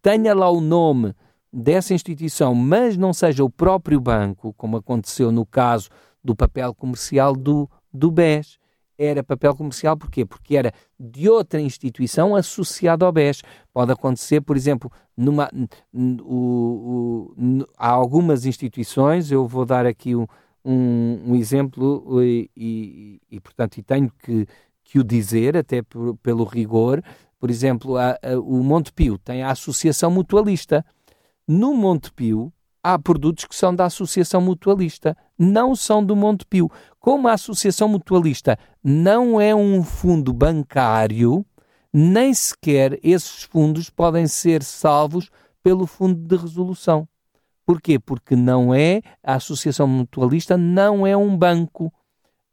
tenha 0.00 0.34
lá 0.34 0.50
o 0.50 0.62
nome 0.62 1.14
dessa 1.52 1.92
instituição, 1.92 2.54
mas 2.54 2.96
não 2.96 3.12
seja 3.12 3.44
o 3.44 3.50
próprio 3.50 4.00
banco, 4.00 4.54
como 4.54 4.78
aconteceu 4.78 5.30
no 5.30 5.44
caso 5.44 5.90
do 6.26 6.34
papel 6.34 6.74
comercial 6.74 7.34
do, 7.34 7.70
do 7.92 8.10
BES. 8.10 8.58
Era 8.98 9.22
papel 9.22 9.54
comercial 9.54 9.96
porquê? 9.96 10.24
Porque 10.24 10.56
era 10.56 10.72
de 10.98 11.28
outra 11.28 11.60
instituição 11.60 12.34
associada 12.34 13.06
ao 13.06 13.12
BES. 13.12 13.42
Pode 13.72 13.92
acontecer, 13.92 14.40
por 14.40 14.56
exemplo, 14.56 14.90
numa, 15.16 15.48
o, 15.94 17.32
o, 17.38 17.66
há 17.78 17.90
algumas 17.90 18.44
instituições, 18.44 19.30
eu 19.30 19.46
vou 19.46 19.64
dar 19.64 19.86
aqui 19.86 20.16
um, 20.16 20.26
um, 20.64 21.32
um 21.32 21.36
exemplo 21.36 22.22
e, 22.22 22.50
e, 22.56 23.20
e, 23.30 23.40
portanto, 23.40 23.78
e 23.78 23.82
tenho 23.82 24.10
que, 24.18 24.46
que 24.82 24.98
o 24.98 25.04
dizer, 25.04 25.56
até 25.56 25.82
por, 25.82 26.16
pelo 26.16 26.44
rigor, 26.44 27.02
Por 27.38 27.50
exemplo, 27.50 27.96
a, 27.98 28.18
a, 28.22 28.38
o 28.40 28.64
Montepio 28.64 29.18
tem 29.18 29.42
a 29.42 29.50
Associação 29.50 30.10
Mutualista. 30.10 30.84
No 31.46 31.74
Montepio 31.74 32.52
há 32.86 32.96
produtos 33.00 33.44
que 33.46 33.56
são 33.56 33.74
da 33.74 33.86
Associação 33.86 34.40
Mutualista, 34.40 35.16
não 35.36 35.74
são 35.74 36.04
do 36.04 36.14
Montepio. 36.14 36.70
Como 37.00 37.26
a 37.26 37.32
Associação 37.32 37.88
Mutualista 37.88 38.56
não 38.82 39.40
é 39.40 39.52
um 39.52 39.82
fundo 39.82 40.32
bancário, 40.32 41.44
nem 41.92 42.32
sequer 42.32 43.00
esses 43.02 43.42
fundos 43.42 43.90
podem 43.90 44.28
ser 44.28 44.62
salvos 44.62 45.30
pelo 45.64 45.84
fundo 45.84 46.14
de 46.14 46.36
resolução. 46.36 47.08
Porquê? 47.64 47.98
Porque 47.98 48.36
não 48.36 48.72
é, 48.72 49.02
a 49.20 49.34
Associação 49.34 49.88
Mutualista 49.88 50.56
não 50.56 51.04
é 51.04 51.16
um 51.16 51.36
banco. 51.36 51.92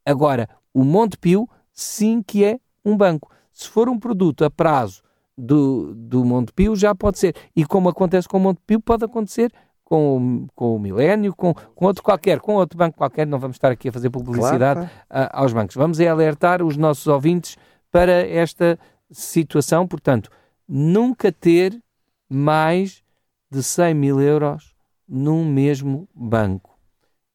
Agora, 0.03 0.49
o 0.73 0.83
Montepio 0.83 1.47
sim 1.71 2.23
que 2.23 2.43
é 2.43 2.59
um 2.83 2.97
banco. 2.97 3.29
Se 3.51 3.69
for 3.69 3.87
um 3.87 3.99
produto 3.99 4.43
a 4.43 4.49
prazo 4.49 5.03
do, 5.37 5.93
do 5.93 6.25
Montepio, 6.25 6.75
já 6.75 6.95
pode 6.95 7.19
ser. 7.19 7.35
E 7.55 7.63
como 7.63 7.87
acontece 7.87 8.27
com 8.27 8.37
o 8.37 8.41
Montepio, 8.41 8.81
pode 8.81 9.05
acontecer 9.05 9.53
com, 9.93 10.47
com 10.55 10.75
o 10.75 10.79
Milénio, 10.79 11.35
com, 11.35 11.53
com 11.53 11.85
outro 11.85 12.01
qualquer, 12.01 12.39
com 12.39 12.55
outro 12.55 12.75
banco 12.75 12.97
qualquer. 12.97 13.27
Não 13.27 13.37
vamos 13.37 13.57
estar 13.57 13.71
aqui 13.71 13.89
a 13.89 13.91
fazer 13.91 14.09
publicidade 14.09 14.79
claro, 14.79 14.89
claro. 15.07 15.29
A, 15.31 15.39
aos 15.39 15.53
bancos. 15.53 15.75
Vamos 15.75 15.99
é 15.99 16.07
alertar 16.07 16.63
os 16.63 16.75
nossos 16.75 17.05
ouvintes 17.05 17.57
para 17.91 18.27
esta 18.27 18.79
situação. 19.11 19.87
Portanto, 19.87 20.31
nunca 20.67 21.31
ter 21.31 21.79
mais 22.27 23.03
de 23.51 23.61
100 23.61 23.93
mil 23.93 24.19
euros 24.19 24.73
num 25.07 25.45
mesmo 25.45 26.09
banco. 26.11 26.75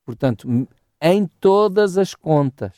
Portanto, 0.05 0.49
em 1.01 1.31
todas 1.39 1.97
as 1.97 2.13
contas. 2.13 2.73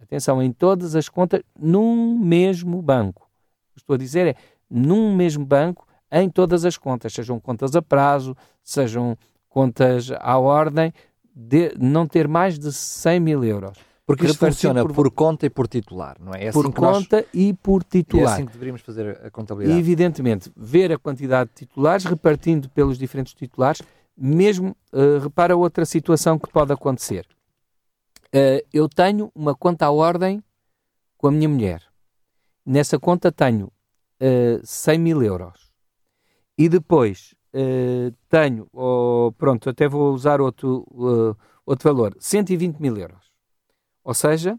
Atenção, 0.00 0.42
em 0.42 0.50
todas 0.50 0.96
as 0.96 1.10
contas, 1.10 1.42
num 1.60 2.18
mesmo 2.18 2.80
banco. 2.80 3.28
Estou 3.76 3.96
a 3.96 3.98
dizer 3.98 4.28
é 4.28 4.34
num 4.70 5.14
mesmo 5.14 5.44
banco, 5.44 5.86
em 6.10 6.30
todas 6.30 6.64
as 6.64 6.78
contas, 6.78 7.12
sejam 7.12 7.38
contas 7.38 7.76
a 7.76 7.82
prazo, 7.82 8.34
sejam 8.66 9.16
contas 9.48 10.10
à 10.18 10.38
ordem, 10.38 10.92
de 11.34 11.72
não 11.78 12.06
ter 12.06 12.26
mais 12.26 12.58
de 12.58 12.72
100 12.72 13.20
mil 13.20 13.44
euros. 13.44 13.78
Porque 14.04 14.26
isto 14.26 14.38
funciona 14.38 14.82
por... 14.82 14.94
por... 14.94 15.10
conta 15.10 15.46
e 15.46 15.50
por 15.50 15.66
titular, 15.66 16.16
não 16.20 16.32
é? 16.34 16.44
é 16.44 16.48
assim 16.48 16.62
por 16.62 16.72
conta 16.72 17.16
nós... 17.16 17.26
e 17.32 17.54
por 17.54 17.82
titular. 17.82 18.30
É 18.30 18.34
assim 18.34 18.46
que 18.46 18.52
deveríamos 18.52 18.82
fazer 18.82 19.20
a 19.24 19.30
contabilidade. 19.30 19.78
E, 19.78 19.80
evidentemente, 19.80 20.52
ver 20.56 20.92
a 20.92 20.98
quantidade 20.98 21.50
de 21.50 21.66
titulares, 21.66 22.04
repartindo 22.04 22.68
pelos 22.70 22.98
diferentes 22.98 23.34
titulares, 23.34 23.82
mesmo, 24.16 24.76
uh, 24.92 25.18
repara 25.22 25.56
outra 25.56 25.84
situação 25.84 26.38
que 26.38 26.50
pode 26.50 26.72
acontecer. 26.72 27.26
Uh, 28.28 28.64
eu 28.72 28.88
tenho 28.88 29.30
uma 29.34 29.54
conta 29.54 29.86
à 29.86 29.90
ordem 29.90 30.42
com 31.18 31.28
a 31.28 31.32
minha 31.32 31.48
mulher. 31.48 31.82
Nessa 32.64 32.98
conta 32.98 33.30
tenho 33.30 33.66
uh, 33.66 33.70
eh, 34.20 34.60
100 34.62 34.98
mil 34.98 35.22
euros. 35.22 35.72
E 36.58 36.68
depois 36.68 37.35
uh, 37.56 38.14
tenho, 38.28 38.68
oh, 38.72 39.32
pronto, 39.38 39.70
até 39.70 39.88
vou 39.88 40.12
usar 40.12 40.40
outro, 40.40 40.86
uh, 40.90 41.36
outro 41.64 41.92
valor, 41.92 42.14
120 42.18 42.78
mil 42.78 42.96
euros. 42.96 43.30
Ou 44.04 44.14
seja, 44.14 44.58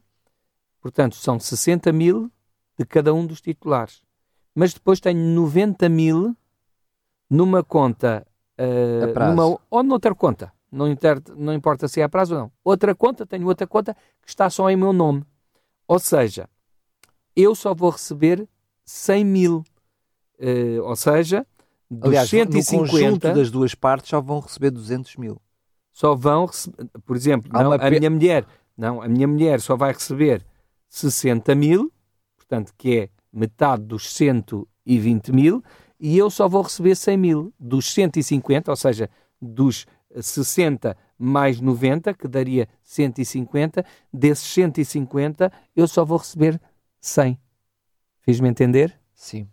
portanto, 0.81 1.15
são 1.15 1.39
60 1.39 1.91
mil 1.93 2.31
de 2.77 2.85
cada 2.85 3.13
um 3.13 3.25
dos 3.25 3.39
titulares. 3.41 4.01
Mas 4.55 4.73
depois 4.73 4.99
tenho 4.99 5.19
90 5.19 5.87
mil 5.87 6.35
numa 7.29 7.63
conta, 7.63 8.25
uh, 8.59 9.31
numa, 9.31 9.59
ou 9.69 9.83
noutra 9.83 10.15
conta 10.15 10.51
não, 10.71 10.87
inter, 10.87 11.21
não 11.35 11.53
importa 11.53 11.87
se 11.87 12.01
é 12.01 12.03
a 12.03 12.09
prazo 12.09 12.35
ou 12.35 12.41
não. 12.41 12.51
Outra 12.63 12.93
conta, 12.93 13.25
tenho 13.25 13.47
outra 13.47 13.65
conta 13.65 13.95
que 14.21 14.29
está 14.29 14.49
só 14.49 14.69
em 14.69 14.75
meu 14.75 14.93
nome. 14.93 15.23
Ou 15.87 15.99
seja, 15.99 16.49
eu 17.35 17.55
só 17.55 17.73
vou 17.73 17.89
receber 17.89 18.47
100 18.83 19.25
mil. 19.25 19.63
Uh, 20.39 20.83
ou 20.83 20.95
seja, 20.95 21.45
dos 21.89 22.09
Aliás, 22.09 22.29
150... 22.29 22.83
no 22.83 22.89
conjunto 22.89 23.33
das 23.33 23.51
duas 23.51 23.73
partes 23.75 24.09
só 24.09 24.21
vão 24.21 24.39
receber 24.39 24.71
200 24.71 25.15
mil. 25.17 25.41
Só 25.91 26.15
vão 26.15 26.45
receber... 26.45 26.87
Por 27.05 27.15
exemplo, 27.15 27.51
não, 27.51 27.73
a 27.73 27.89
minha 27.89 28.09
mulher... 28.09 28.45
Não, 28.77 29.01
a 29.01 29.07
minha 29.07 29.27
mulher 29.27 29.59
só 29.59 29.75
vai 29.75 29.91
receber 29.91 30.45
60 30.87 31.55
mil, 31.55 31.91
portanto, 32.35 32.71
que 32.77 32.97
é 32.97 33.09
metade 33.33 33.83
dos 33.83 34.13
120 34.13 35.31
mil, 35.31 35.63
e 35.99 36.15
eu 36.15 36.29
só 36.29 36.47
vou 36.47 36.61
receber 36.61 36.95
100 36.95 37.17
mil 37.17 37.53
dos 37.59 37.91
150, 37.91 38.69
ou 38.69 38.75
seja, 38.75 39.09
dos 39.41 39.87
60 40.15 40.95
mais 41.17 41.59
90, 41.59 42.13
que 42.13 42.27
daria 42.27 42.67
150. 42.83 43.83
Desses 44.13 44.47
150, 44.53 45.51
eu 45.75 45.87
só 45.87 46.05
vou 46.05 46.19
receber 46.19 46.61
100. 47.01 47.39
Fiz-me 48.19 48.49
entender? 48.49 48.99
Sim. 49.15 49.47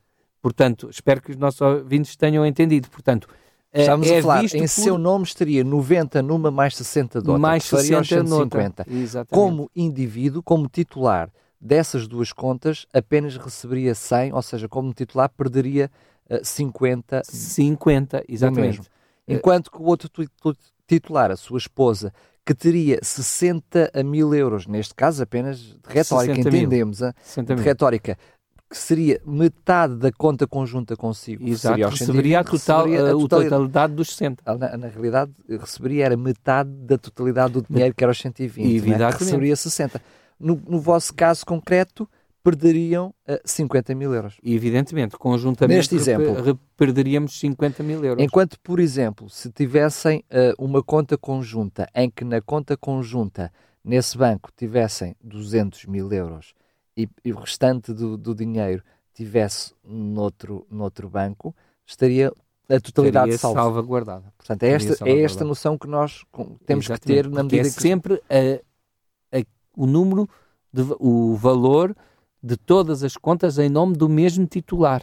Portanto, 0.45 0.91
espero 0.91 1.23
que 1.23 1.31
os 1.31 1.39
nossos 1.39 1.63
ouvintes 1.63 2.17
tenham 2.17 2.45
entendido. 2.45 2.91
Portanto, 2.91 3.27
eh, 3.73 3.81
Estamos 3.81 4.07
é 4.11 4.19
a 4.19 4.23
falar, 4.23 4.45
em 4.45 4.59
por... 4.59 4.69
seu 4.69 4.99
nome 4.99 5.25
estaria 5.25 5.65
90 5.65 6.21
numa 6.21 6.51
mais 6.51 6.77
60 6.77 7.23
de 7.23 7.31
outra, 7.31 7.41
mais 7.41 7.65
60 7.65 8.05
150. 8.05 8.87
Como 9.31 9.71
indivíduo, 9.75 10.43
como 10.43 10.69
titular 10.69 11.31
dessas 11.59 12.07
duas 12.07 12.31
contas, 12.31 12.85
apenas 12.93 13.39
receberia 13.39 13.95
100, 13.95 14.35
ou 14.35 14.43
seja, 14.43 14.69
como 14.69 14.93
titular 14.93 15.31
perderia 15.31 15.91
uh, 16.29 16.45
50. 16.45 17.23
50, 17.25 18.25
exatamente. 18.29 18.83
Enquanto 19.27 19.71
que 19.71 19.79
o 19.79 19.85
outro 19.85 20.11
titular, 20.87 21.31
a 21.31 21.37
sua 21.37 21.57
esposa, 21.57 22.13
que 22.45 22.55
teria 22.55 22.99
60 23.03 23.91
a 23.95 24.03
mil 24.03 24.35
euros, 24.35 24.67
neste 24.67 24.95
caso 24.95 25.23
apenas 25.23 25.59
de 25.59 25.79
retórica, 25.87 26.39
entendemos, 26.39 27.03
a, 27.03 27.13
de 27.13 27.55
retórica, 27.63 28.19
que 28.75 28.81
seria 28.81 29.21
metade 29.25 29.95
da 29.95 30.11
conta 30.11 30.49
conjunta 30.49 30.97
consigo. 30.97 31.47
Exato, 31.47 31.75
seria 31.77 31.89
receberia, 31.89 32.41
a, 32.41 32.45
total, 32.45 32.87
receberia 32.87 33.07
a, 33.07 33.13
totalidade, 33.13 33.49
totalidade 33.49 33.95
dos 33.95 34.09
60. 34.09 34.57
Na, 34.59 34.77
na, 34.77 34.89
realidade, 34.89 35.33
receberia 35.49 36.07
era 36.07 36.17
metade 36.17 36.71
da 36.71 36.99
totalidade 36.99 37.53
do 37.53 37.65
dinheiro, 37.71 37.95
que 37.95 38.03
era 38.03 38.11
os 38.11 38.19
120. 38.19 38.67
E, 38.67 38.81
né? 38.81 38.97
Receberia 39.11 39.55
60. 39.55 40.03
No, 40.41 40.61
no 40.67 40.81
vosso 40.81 41.15
caso 41.15 41.47
concreto, 41.47 42.09
perderiam 42.43 43.15
uh, 43.29 43.35
eh, 43.35 43.43
50 43.45 43.95
mil 43.95 44.13
euros. 44.13 44.39
E, 44.43 44.57
evidentemente, 44.57 45.17
conjuntamente 45.17 45.77
Neste 45.77 45.95
exemplo, 45.95 46.59
perderíamos 46.77 47.39
50 47.39 47.81
mil 47.85 48.05
euros. 48.05 48.25
Enquanto, 48.25 48.59
por 48.59 48.81
exemplo, 48.81 49.31
se 49.31 49.53
tivessem 49.53 50.25
uh, 50.33 50.63
uma 50.63 50.83
conta 50.83 51.17
conjunta 51.17 51.89
em 51.95 52.11
que 52.11 52.25
na 52.25 52.41
conta 52.41 52.77
conjunta, 52.77 53.53
nesse 53.85 54.19
banco, 54.19 54.51
tivessem 54.57 55.15
200 55.23 55.87
mil 55.87 56.13
euros 56.13 56.55
e, 56.97 57.09
e 57.25 57.33
o 57.33 57.37
restante 57.37 57.93
do, 57.93 58.17
do, 58.17 58.35
dinheiro 58.35 58.83
tivesse 59.13 59.75
noutro, 59.85 60.67
noutro 60.71 61.09
banco, 61.09 61.55
estaria 61.87 62.33
a 62.69 62.81
totalidade 62.81 63.33
estaria 63.33 63.55
salvaguardada. 63.55 64.33
Portanto, 64.39 64.63
é 64.63 64.71
esta, 64.71 65.09
é 65.09 65.21
esta 65.21 65.45
noção 65.45 65.77
que 65.77 65.87
nós 65.87 66.25
temos 66.65 66.87
Exatamente, 66.87 67.01
que 67.01 67.07
ter 67.07 67.29
na 67.29 67.43
medida 67.43 67.69
é 67.69 67.71
que... 67.71 67.83
sempre 67.83 68.23
a, 68.31 69.39
a, 69.39 69.45
o 69.77 69.87
número, 69.87 70.29
de, 70.73 70.83
o 70.99 71.35
valor 71.37 71.95
de 72.43 72.57
todas 72.57 73.03
as 73.03 73.17
contas 73.17 73.59
em 73.59 73.69
nome 73.69 73.97
do 73.97 74.09
mesmo 74.09 74.47
titular. 74.47 75.03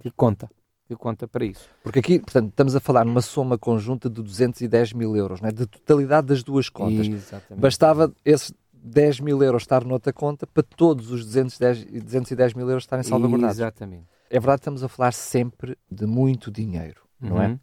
Que 0.00 0.10
conta. 0.10 0.50
Que 0.86 0.96
conta 0.96 1.28
para 1.28 1.44
isso. 1.44 1.68
Porque 1.82 2.00
aqui, 2.00 2.18
portanto, 2.18 2.50
estamos 2.50 2.74
a 2.74 2.80
falar 2.80 3.04
numa 3.04 3.22
soma 3.22 3.56
conjunta 3.56 4.10
de 4.10 4.22
210 4.22 4.92
mil 4.92 5.16
euros, 5.16 5.40
não 5.40 5.48
é? 5.48 5.52
de 5.52 5.66
totalidade 5.66 6.26
das 6.26 6.42
duas 6.42 6.68
contas. 6.68 7.06
Exatamente. 7.06 7.60
Bastava 7.60 8.12
esses 8.24 8.52
10 8.82 9.20
mil 9.20 9.42
euros 9.42 9.62
estar 9.62 9.84
noutra 9.84 10.12
conta 10.12 10.46
para 10.46 10.62
todos 10.62 11.10
os 11.10 11.24
210, 11.24 11.84
210 12.02 12.54
mil 12.54 12.68
euros 12.68 12.82
estarem 12.82 13.04
salvaguardados. 13.04 13.56
Exatamente. 13.56 14.06
É 14.28 14.40
verdade 14.40 14.58
que 14.58 14.62
estamos 14.62 14.82
a 14.82 14.88
falar 14.88 15.12
sempre 15.12 15.78
de 15.90 16.06
muito 16.06 16.50
dinheiro, 16.50 17.02
não 17.20 17.40
é? 17.40 17.46
uhum. 17.46 17.52
é? 17.54 17.60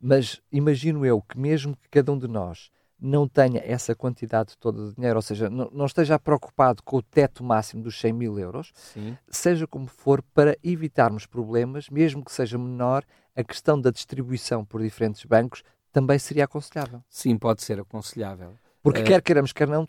Mas 0.00 0.40
imagino 0.50 1.04
eu 1.04 1.20
que 1.20 1.38
mesmo 1.38 1.76
que 1.76 1.88
cada 1.90 2.12
um 2.12 2.18
de 2.18 2.28
nós 2.28 2.70
não 3.00 3.28
tenha 3.28 3.60
essa 3.64 3.94
quantidade 3.94 4.56
toda 4.58 4.88
de 4.88 4.94
dinheiro, 4.94 5.16
ou 5.16 5.22
seja, 5.22 5.50
não, 5.50 5.68
não 5.72 5.84
esteja 5.84 6.18
preocupado 6.18 6.82
com 6.82 6.96
o 6.96 7.02
teto 7.02 7.44
máximo 7.44 7.82
dos 7.82 8.00
100 8.00 8.12
mil 8.12 8.38
euros, 8.38 8.72
Sim. 8.74 9.16
seja 9.28 9.66
como 9.66 9.86
for, 9.86 10.22
para 10.22 10.56
evitarmos 10.62 11.26
problemas, 11.26 11.90
mesmo 11.90 12.24
que 12.24 12.32
seja 12.32 12.56
menor, 12.56 13.04
a 13.36 13.44
questão 13.44 13.78
da 13.78 13.90
distribuição 13.90 14.64
por 14.64 14.80
diferentes 14.80 15.24
bancos 15.24 15.62
também 15.92 16.18
seria 16.18 16.44
aconselhável. 16.44 17.02
Sim, 17.08 17.36
pode 17.36 17.62
ser 17.62 17.80
aconselhável. 17.80 18.54
Porque 18.82 19.00
uh... 19.00 19.04
quer 19.04 19.22
queiramos, 19.22 19.52
quer 19.52 19.68
não, 19.68 19.86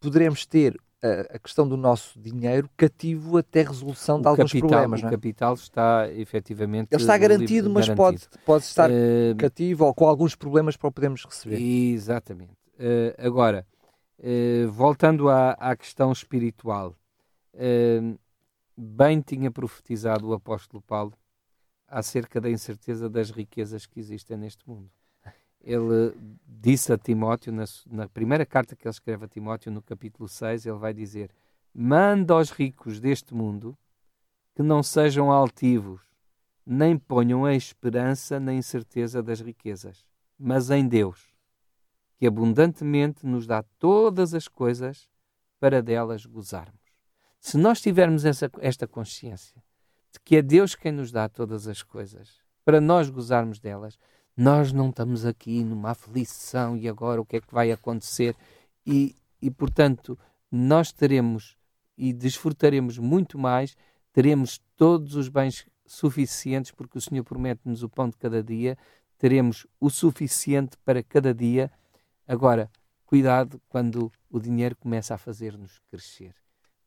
poderemos 0.00 0.46
ter 0.46 0.76
a, 1.02 1.36
a, 1.36 1.38
questão 1.38 1.66
do 1.68 1.76
nosso 1.76 2.18
dinheiro 2.18 2.68
cativo 2.76 3.38
até 3.38 3.62
resolução 3.62 4.18
o 4.18 4.22
de 4.22 4.28
alguns 4.28 4.52
capital, 4.52 4.68
problemas. 4.68 5.02
O 5.02 5.06
é? 5.06 5.10
capital 5.10 5.54
está 5.54 6.12
efetivamente. 6.12 6.88
Ele 6.90 7.00
está 7.00 7.16
garantido, 7.16 7.70
mas 7.70 7.88
garantido. 7.88 8.28
Pode, 8.30 8.44
pode 8.44 8.64
estar 8.64 8.90
uh, 8.90 9.36
cativo 9.38 9.84
ou 9.84 9.94
com 9.94 10.06
alguns 10.06 10.34
problemas 10.34 10.76
para 10.76 10.88
o 10.88 10.92
podermos 10.92 11.24
receber. 11.24 11.60
Exatamente. 11.60 12.52
Uh, 12.78 13.14
agora, 13.18 13.66
uh, 14.18 14.70
voltando 14.70 15.28
à, 15.28 15.52
à, 15.52 15.76
questão 15.76 16.12
espiritual, 16.12 16.96
bem 18.76 19.20
tinha 19.20 19.50
profetizado 19.50 20.28
o 20.28 20.32
apóstolo 20.32 20.82
Paulo 20.82 21.12
acerca 21.86 22.40
da 22.40 22.48
incerteza 22.48 23.10
das 23.10 23.30
riquezas 23.30 23.84
que 23.84 23.98
existem 24.00 24.36
neste 24.36 24.66
mundo 24.66 24.90
ele 25.62 26.14
disse 26.46 26.92
a 26.92 26.98
Timóteo, 26.98 27.52
na, 27.52 27.64
na, 27.86 28.08
primeira 28.08 28.44
carta 28.46 28.74
que 28.74 28.86
ele 28.86 28.92
escreve 28.92 29.24
a 29.24 29.28
Timóteo, 29.28 29.70
no 29.70 29.82
capítulo 29.82 30.28
6, 30.28 30.66
ele 30.66 30.78
vai 30.78 30.92
dizer: 30.92 31.30
Manda 31.74 32.34
aos 32.34 32.50
ricos 32.50 33.00
deste 33.00 33.34
mundo 33.34 33.76
que 34.54 34.62
não 34.62 34.82
sejam 34.82 35.30
altivos, 35.30 36.02
nem 36.66 36.96
ponham 36.98 37.44
a 37.44 37.54
esperança 37.54 38.40
na 38.40 38.52
incerteza 38.52 39.22
das 39.22 39.40
riquezas, 39.40 40.04
mas 40.38 40.70
em 40.70 40.86
Deus, 40.86 41.34
que 42.16 42.26
abundantemente 42.26 43.26
nos 43.26 43.46
dá 43.46 43.62
todas 43.78 44.34
as 44.34 44.48
coisas 44.48 45.08
para 45.58 45.82
delas 45.82 46.26
gozarmos. 46.26 46.80
Se 47.40 47.56
nós 47.56 47.80
tivermos 47.80 48.24
essa, 48.24 48.50
esta 48.60 48.86
consciência 48.86 49.62
de 50.12 50.20
que 50.20 50.36
é 50.36 50.42
Deus 50.42 50.74
quem 50.74 50.92
nos 50.92 51.10
dá 51.10 51.28
todas 51.28 51.66
as 51.66 51.82
coisas, 51.82 52.40
para 52.64 52.80
nós 52.80 53.08
gozarmos 53.08 53.58
delas, 53.58 53.98
nós 54.40 54.72
não 54.72 54.88
estamos 54.88 55.26
aqui 55.26 55.62
numa 55.62 55.90
aflição 55.90 56.74
e 56.74 56.88
agora 56.88 57.20
o 57.20 57.26
que 57.26 57.36
é 57.36 57.40
que 57.42 57.52
vai 57.52 57.70
acontecer? 57.70 58.34
E, 58.86 59.14
e 59.42 59.50
portanto, 59.50 60.18
nós 60.50 60.90
teremos 60.90 61.58
e 61.94 62.10
desfrutaremos 62.10 62.96
muito 62.96 63.38
mais, 63.38 63.76
teremos 64.14 64.58
todos 64.78 65.14
os 65.14 65.28
bens 65.28 65.66
suficientes, 65.84 66.70
porque 66.70 66.96
o 66.96 67.00
Senhor 67.02 67.22
promete-nos 67.22 67.82
o 67.82 67.88
pão 67.90 68.08
de 68.08 68.16
cada 68.16 68.42
dia, 68.42 68.78
teremos 69.18 69.66
o 69.78 69.90
suficiente 69.90 70.74
para 70.86 71.02
cada 71.02 71.34
dia. 71.34 71.70
Agora, 72.26 72.70
cuidado 73.04 73.60
quando 73.68 74.10
o 74.30 74.40
dinheiro 74.40 74.74
começa 74.74 75.14
a 75.14 75.18
fazer-nos 75.18 75.82
crescer, 75.90 76.34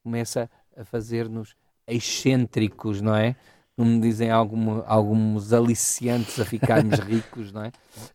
começa 0.01 0.49
a 0.75 0.83
fazer-nos 0.83 1.55
excêntricos, 1.85 2.99
não 2.99 3.15
é? 3.15 3.35
Como 3.75 3.99
dizem 3.99 4.29
algum, 4.29 4.83
alguns 4.85 5.51
aliciantes 5.51 6.39
a 6.39 6.45
ficarmos 6.45 6.99
ricos, 7.01 7.51
não 7.51 7.63
é? 7.63 7.71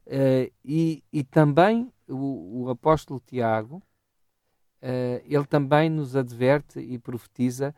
Uh, 0.07 0.53
e, 0.65 1.03
e 1.13 1.25
também 1.25 1.93
o, 2.09 2.63
o 2.65 2.71
apóstolo 2.71 3.21
Tiago, 3.27 3.77
uh, 3.77 5.23
ele 5.25 5.47
também 5.47 5.91
nos 5.91 6.15
adverte 6.15 6.79
e 6.79 6.99
profetiza 6.99 7.75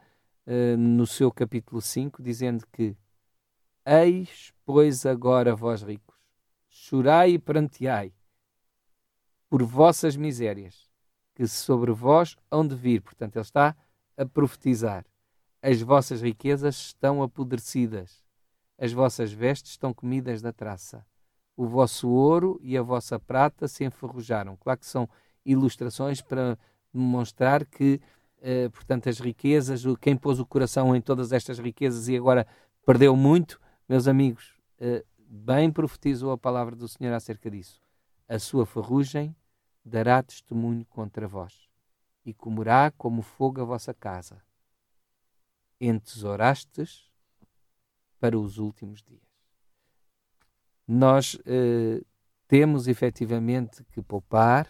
uh, 0.47 0.77
no 0.77 1.07
seu 1.07 1.33
capítulo 1.33 1.81
5, 1.81 2.23
dizendo 2.23 2.67
que 2.71 2.95
Eis, 3.85 4.53
pois, 4.65 5.07
agora 5.07 5.57
vós 5.57 5.83
ricos, 5.83 6.17
chorai 6.69 7.33
e 7.33 7.39
pranteai 7.39 8.13
por 9.49 9.63
vossas 9.65 10.17
misérias, 10.17 10.89
que 11.35 11.47
sobre 11.49 11.91
vós 11.91 12.37
hão 12.51 12.67
de 12.67 12.77
vir. 12.77 13.01
Portanto, 13.01 13.37
ele 13.37 13.43
está 13.43 13.75
a 14.17 14.27
profetizar. 14.27 15.05
As 15.63 15.83
vossas 15.83 16.23
riquezas 16.23 16.77
estão 16.77 17.23
apodrecidas, 17.23 18.25
as 18.79 18.93
vossas 18.93 19.31
vestes 19.31 19.73
estão 19.73 19.93
comidas 19.93 20.41
da 20.41 20.55
traça. 20.55 21.05
O 21.55 21.67
vosso 21.67 22.09
ouro 22.09 22.59
e 22.63 22.79
a 22.79 22.83
vossa 22.83 23.19
prata 23.19 23.69
se 23.69 23.85
enferrujaram. 23.85 24.57
Claro 24.57 24.81
que 24.81 24.87
são 24.87 25.07
ilustrações 25.45 26.23
para 26.23 26.59
demonstrar 26.95 27.67
que, 27.67 28.01
eh, 28.41 28.71
portanto, 28.71 29.11
as 29.11 29.21
riquezas, 29.21 29.83
quem 30.01 30.17
pôs 30.17 30.41
o 30.41 30.47
coração 30.47 30.97
em 30.97 31.01
todas 31.03 31.31
estas 31.31 31.59
riquezas 31.59 32.09
e 32.09 32.17
agora 32.17 32.47
perdeu 32.87 33.15
muito, 33.15 33.61
meus 33.87 34.09
amigos, 34.09 34.55
eh, 34.79 35.05
bem 35.19 35.71
profetizou 35.71 36.33
a 36.33 36.39
palavra 36.39 36.75
do 36.75 36.89
Senhor 36.89 37.13
acerca 37.13 37.51
disso. 37.51 37.83
A 38.27 38.39
sua 38.39 38.65
ferrugem 38.65 39.37
dará 39.85 40.23
testemunho 40.23 40.87
contra 40.87 41.29
vós, 41.29 41.69
e 42.25 42.33
comerá 42.33 42.91
como 42.97 43.21
fogo 43.21 43.61
a 43.61 43.65
vossa 43.65 43.93
casa. 43.93 44.43
Entesourastes 45.81 47.11
para 48.19 48.39
os 48.39 48.59
últimos 48.59 49.03
dias. 49.03 49.23
Nós 50.87 51.39
eh, 51.47 52.03
temos 52.47 52.89
efetivamente 52.89 53.85
que 53.85 54.03
poupar, 54.03 54.69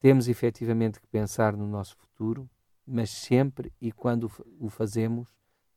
temos 0.00 0.28
efetivamente 0.28 1.00
que 1.00 1.06
pensar 1.06 1.56
no 1.56 1.66
nosso 1.66 1.96
futuro, 1.96 2.50
mas 2.86 3.10
sempre 3.10 3.72
e 3.80 3.92
quando 3.92 4.30
o 4.58 4.68
fazemos 4.68 5.28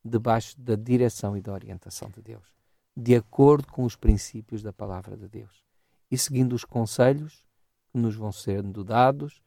debaixo 0.04 0.60
da 0.60 0.76
direção 0.76 1.38
e 1.38 1.42
da 1.42 1.54
orientação 1.54 2.10
de 2.10 2.22
Deus, 2.22 2.54
de 2.98 3.16
acordo 3.16 3.72
com 3.72 3.84
os 3.84 3.96
princípios 3.96 4.62
da 4.62 4.74
palavra 4.74 5.16
de 5.16 5.28
Deus 5.28 5.64
e 6.10 6.18
seguindo 6.18 6.54
os 6.54 6.64
conselhos 6.64 7.44
que 7.92 7.98
nos 7.98 8.16
vão 8.16 8.32
sendo 8.32 8.84
dados, 8.84 9.42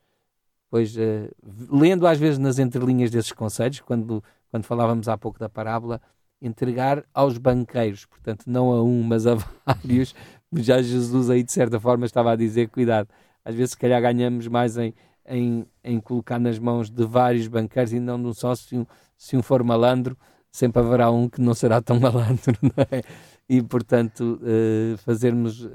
pois 0.70 0.96
uh, 0.96 1.34
lendo 1.70 2.06
às 2.06 2.18
vezes 2.18 2.38
nas 2.38 2.58
entrelinhas 2.58 3.10
desses 3.10 3.32
conselhos, 3.32 3.80
quando, 3.80 4.22
quando 4.50 4.64
falávamos 4.64 5.08
há 5.08 5.16
pouco 5.16 5.38
da 5.38 5.48
parábola, 5.48 6.00
entregar 6.40 7.04
aos 7.12 7.36
banqueiros, 7.38 8.06
portanto, 8.06 8.44
não 8.46 8.72
a 8.72 8.82
um, 8.82 9.02
mas 9.02 9.26
a 9.26 9.36
vários. 9.66 10.14
Já 10.54 10.80
Jesus 10.80 11.28
aí, 11.28 11.42
de 11.42 11.52
certa 11.52 11.78
forma, 11.78 12.06
estava 12.06 12.32
a 12.32 12.36
dizer: 12.36 12.68
cuidado, 12.68 13.08
às 13.44 13.54
vezes, 13.54 13.72
se 13.72 13.78
calhar, 13.78 14.00
ganhamos 14.00 14.46
mais 14.46 14.76
em, 14.78 14.94
em, 15.26 15.66
em 15.84 16.00
colocar 16.00 16.38
nas 16.38 16.58
mãos 16.58 16.90
de 16.90 17.04
vários 17.04 17.48
banqueiros 17.48 17.92
e 17.92 18.00
não 18.00 18.20
de 18.20 18.28
um 18.28 18.34
só. 18.34 18.54
Se 18.54 18.76
um, 18.76 18.86
se 19.16 19.36
um 19.36 19.42
for 19.42 19.62
malandro, 19.62 20.16
sempre 20.50 20.80
haverá 20.80 21.10
um 21.10 21.28
que 21.28 21.40
não 21.40 21.54
será 21.54 21.80
tão 21.80 21.98
malandro, 22.00 22.56
não 22.62 22.84
é? 22.90 23.02
E, 23.48 23.62
portanto, 23.62 24.40
uh, 24.42 24.96
fazermos 24.98 25.64
uh, 25.64 25.70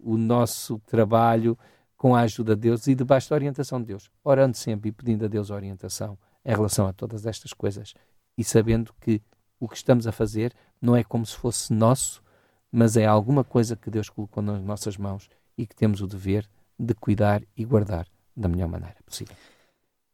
o 0.00 0.16
nosso 0.16 0.80
trabalho 0.86 1.58
com 1.96 2.14
a 2.14 2.20
ajuda 2.20 2.54
de 2.54 2.62
Deus 2.62 2.86
e 2.86 2.94
debaixo 2.94 3.30
da 3.30 3.36
orientação 3.36 3.80
de 3.80 3.86
Deus, 3.86 4.10
orando 4.22 4.56
sempre 4.56 4.90
e 4.90 4.92
pedindo 4.92 5.24
a 5.24 5.28
Deus 5.28 5.50
orientação 5.50 6.16
em 6.44 6.54
relação 6.54 6.86
a 6.86 6.92
todas 6.92 7.26
estas 7.26 7.52
coisas 7.52 7.94
e 8.36 8.44
sabendo 8.44 8.92
que 9.00 9.22
o 9.58 9.68
que 9.68 9.76
estamos 9.76 10.06
a 10.06 10.12
fazer 10.12 10.52
não 10.80 10.94
é 10.94 11.02
como 11.02 11.24
se 11.24 11.36
fosse 11.36 11.72
nosso, 11.72 12.22
mas 12.70 12.96
é 12.96 13.06
alguma 13.06 13.42
coisa 13.42 13.76
que 13.76 13.90
Deus 13.90 14.08
colocou 14.08 14.42
nas 14.42 14.62
nossas 14.62 14.96
mãos 14.96 15.28
e 15.56 15.66
que 15.66 15.74
temos 15.74 16.00
o 16.02 16.06
dever 16.06 16.48
de 16.78 16.94
cuidar 16.94 17.42
e 17.56 17.64
guardar 17.64 18.06
da 18.36 18.48
melhor 18.48 18.68
maneira 18.68 18.96
possível. 19.04 19.34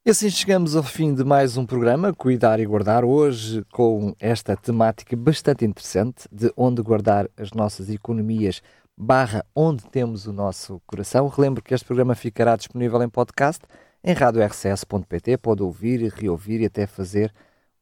E 0.04 0.10
assim 0.10 0.28
chegamos 0.30 0.74
ao 0.74 0.82
fim 0.82 1.14
de 1.14 1.22
mais 1.22 1.56
um 1.56 1.64
programa, 1.64 2.12
Cuidar 2.12 2.58
e 2.58 2.66
Guardar, 2.66 3.04
hoje 3.04 3.64
com 3.72 4.14
esta 4.18 4.56
temática 4.56 5.16
bastante 5.16 5.64
interessante 5.64 6.26
de 6.30 6.52
onde 6.56 6.82
guardar 6.82 7.28
as 7.36 7.52
nossas 7.52 7.88
economias 7.88 8.60
barra 8.96 9.44
onde 9.54 9.84
temos 9.84 10.26
o 10.26 10.32
nosso 10.32 10.82
coração. 10.86 11.28
Relembro 11.28 11.62
que 11.62 11.72
este 11.72 11.86
programa 11.86 12.16
ficará 12.16 12.56
disponível 12.56 13.00
em 13.00 13.08
podcast 13.08 13.64
em 14.02 14.12
radiorcs.pt, 14.12 15.36
pode 15.36 15.62
ouvir 15.62 16.12
reouvir 16.12 16.60
e 16.60 16.66
até 16.66 16.84
fazer 16.84 17.32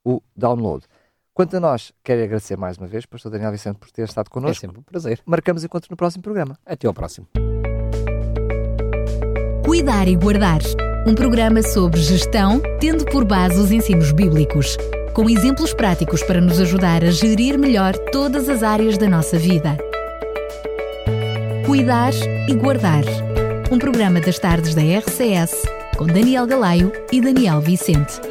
o 0.05 0.21
download. 0.37 0.85
Quanto 1.33 1.57
a 1.57 1.61
nós, 1.61 1.93
quero 2.03 2.23
agradecer 2.23 2.57
mais 2.57 2.77
uma 2.77 2.87
vez, 2.87 3.07
Pastor 3.07 3.33
Daniel 3.33 3.53
Vicente, 3.53 3.79
por 3.79 3.91
ter 3.91 4.03
estado 4.03 4.29
connosco. 4.29 4.59
É 4.59 4.61
sempre 4.61 4.81
um 4.81 4.83
prazer. 4.83 5.21
Marcamos 5.25 5.65
encontro 5.65 5.89
no 5.91 5.97
próximo 5.97 6.23
programa. 6.23 6.59
Até 6.67 6.87
ao 6.87 6.95
próximo. 6.95 7.27
Cuidar 9.65 10.09
e 10.09 10.17
Guardar 10.17 10.61
um 11.07 11.15
programa 11.15 11.63
sobre 11.63 12.01
gestão, 12.01 12.61
tendo 12.79 13.07
por 13.07 13.25
base 13.25 13.59
os 13.59 13.73
ensinos 13.73 14.13
bíblicos, 14.13 14.77
com 15.15 15.31
exemplos 15.31 15.73
práticos 15.73 16.23
para 16.23 16.41
nos 16.41 16.61
ajudar 16.61 17.03
a 17.03 17.11
gerir 17.11 17.59
melhor 17.59 17.97
todas 18.13 18.49
as 18.49 18.63
áreas 18.63 18.99
da 18.99 19.09
nossa 19.09 19.39
vida. 19.39 19.79
Cuidar 21.65 22.13
e 22.49 22.55
Guardar 22.55 23.05
um 23.71 23.79
programa 23.79 24.21
das 24.21 24.39
tardes 24.39 24.75
da 24.75 24.83
RCS, 24.83 25.63
com 25.97 26.07
Daniel 26.07 26.47
Galaio 26.47 26.93
e 27.13 27.21
Daniel 27.21 27.61
Vicente. 27.61 28.30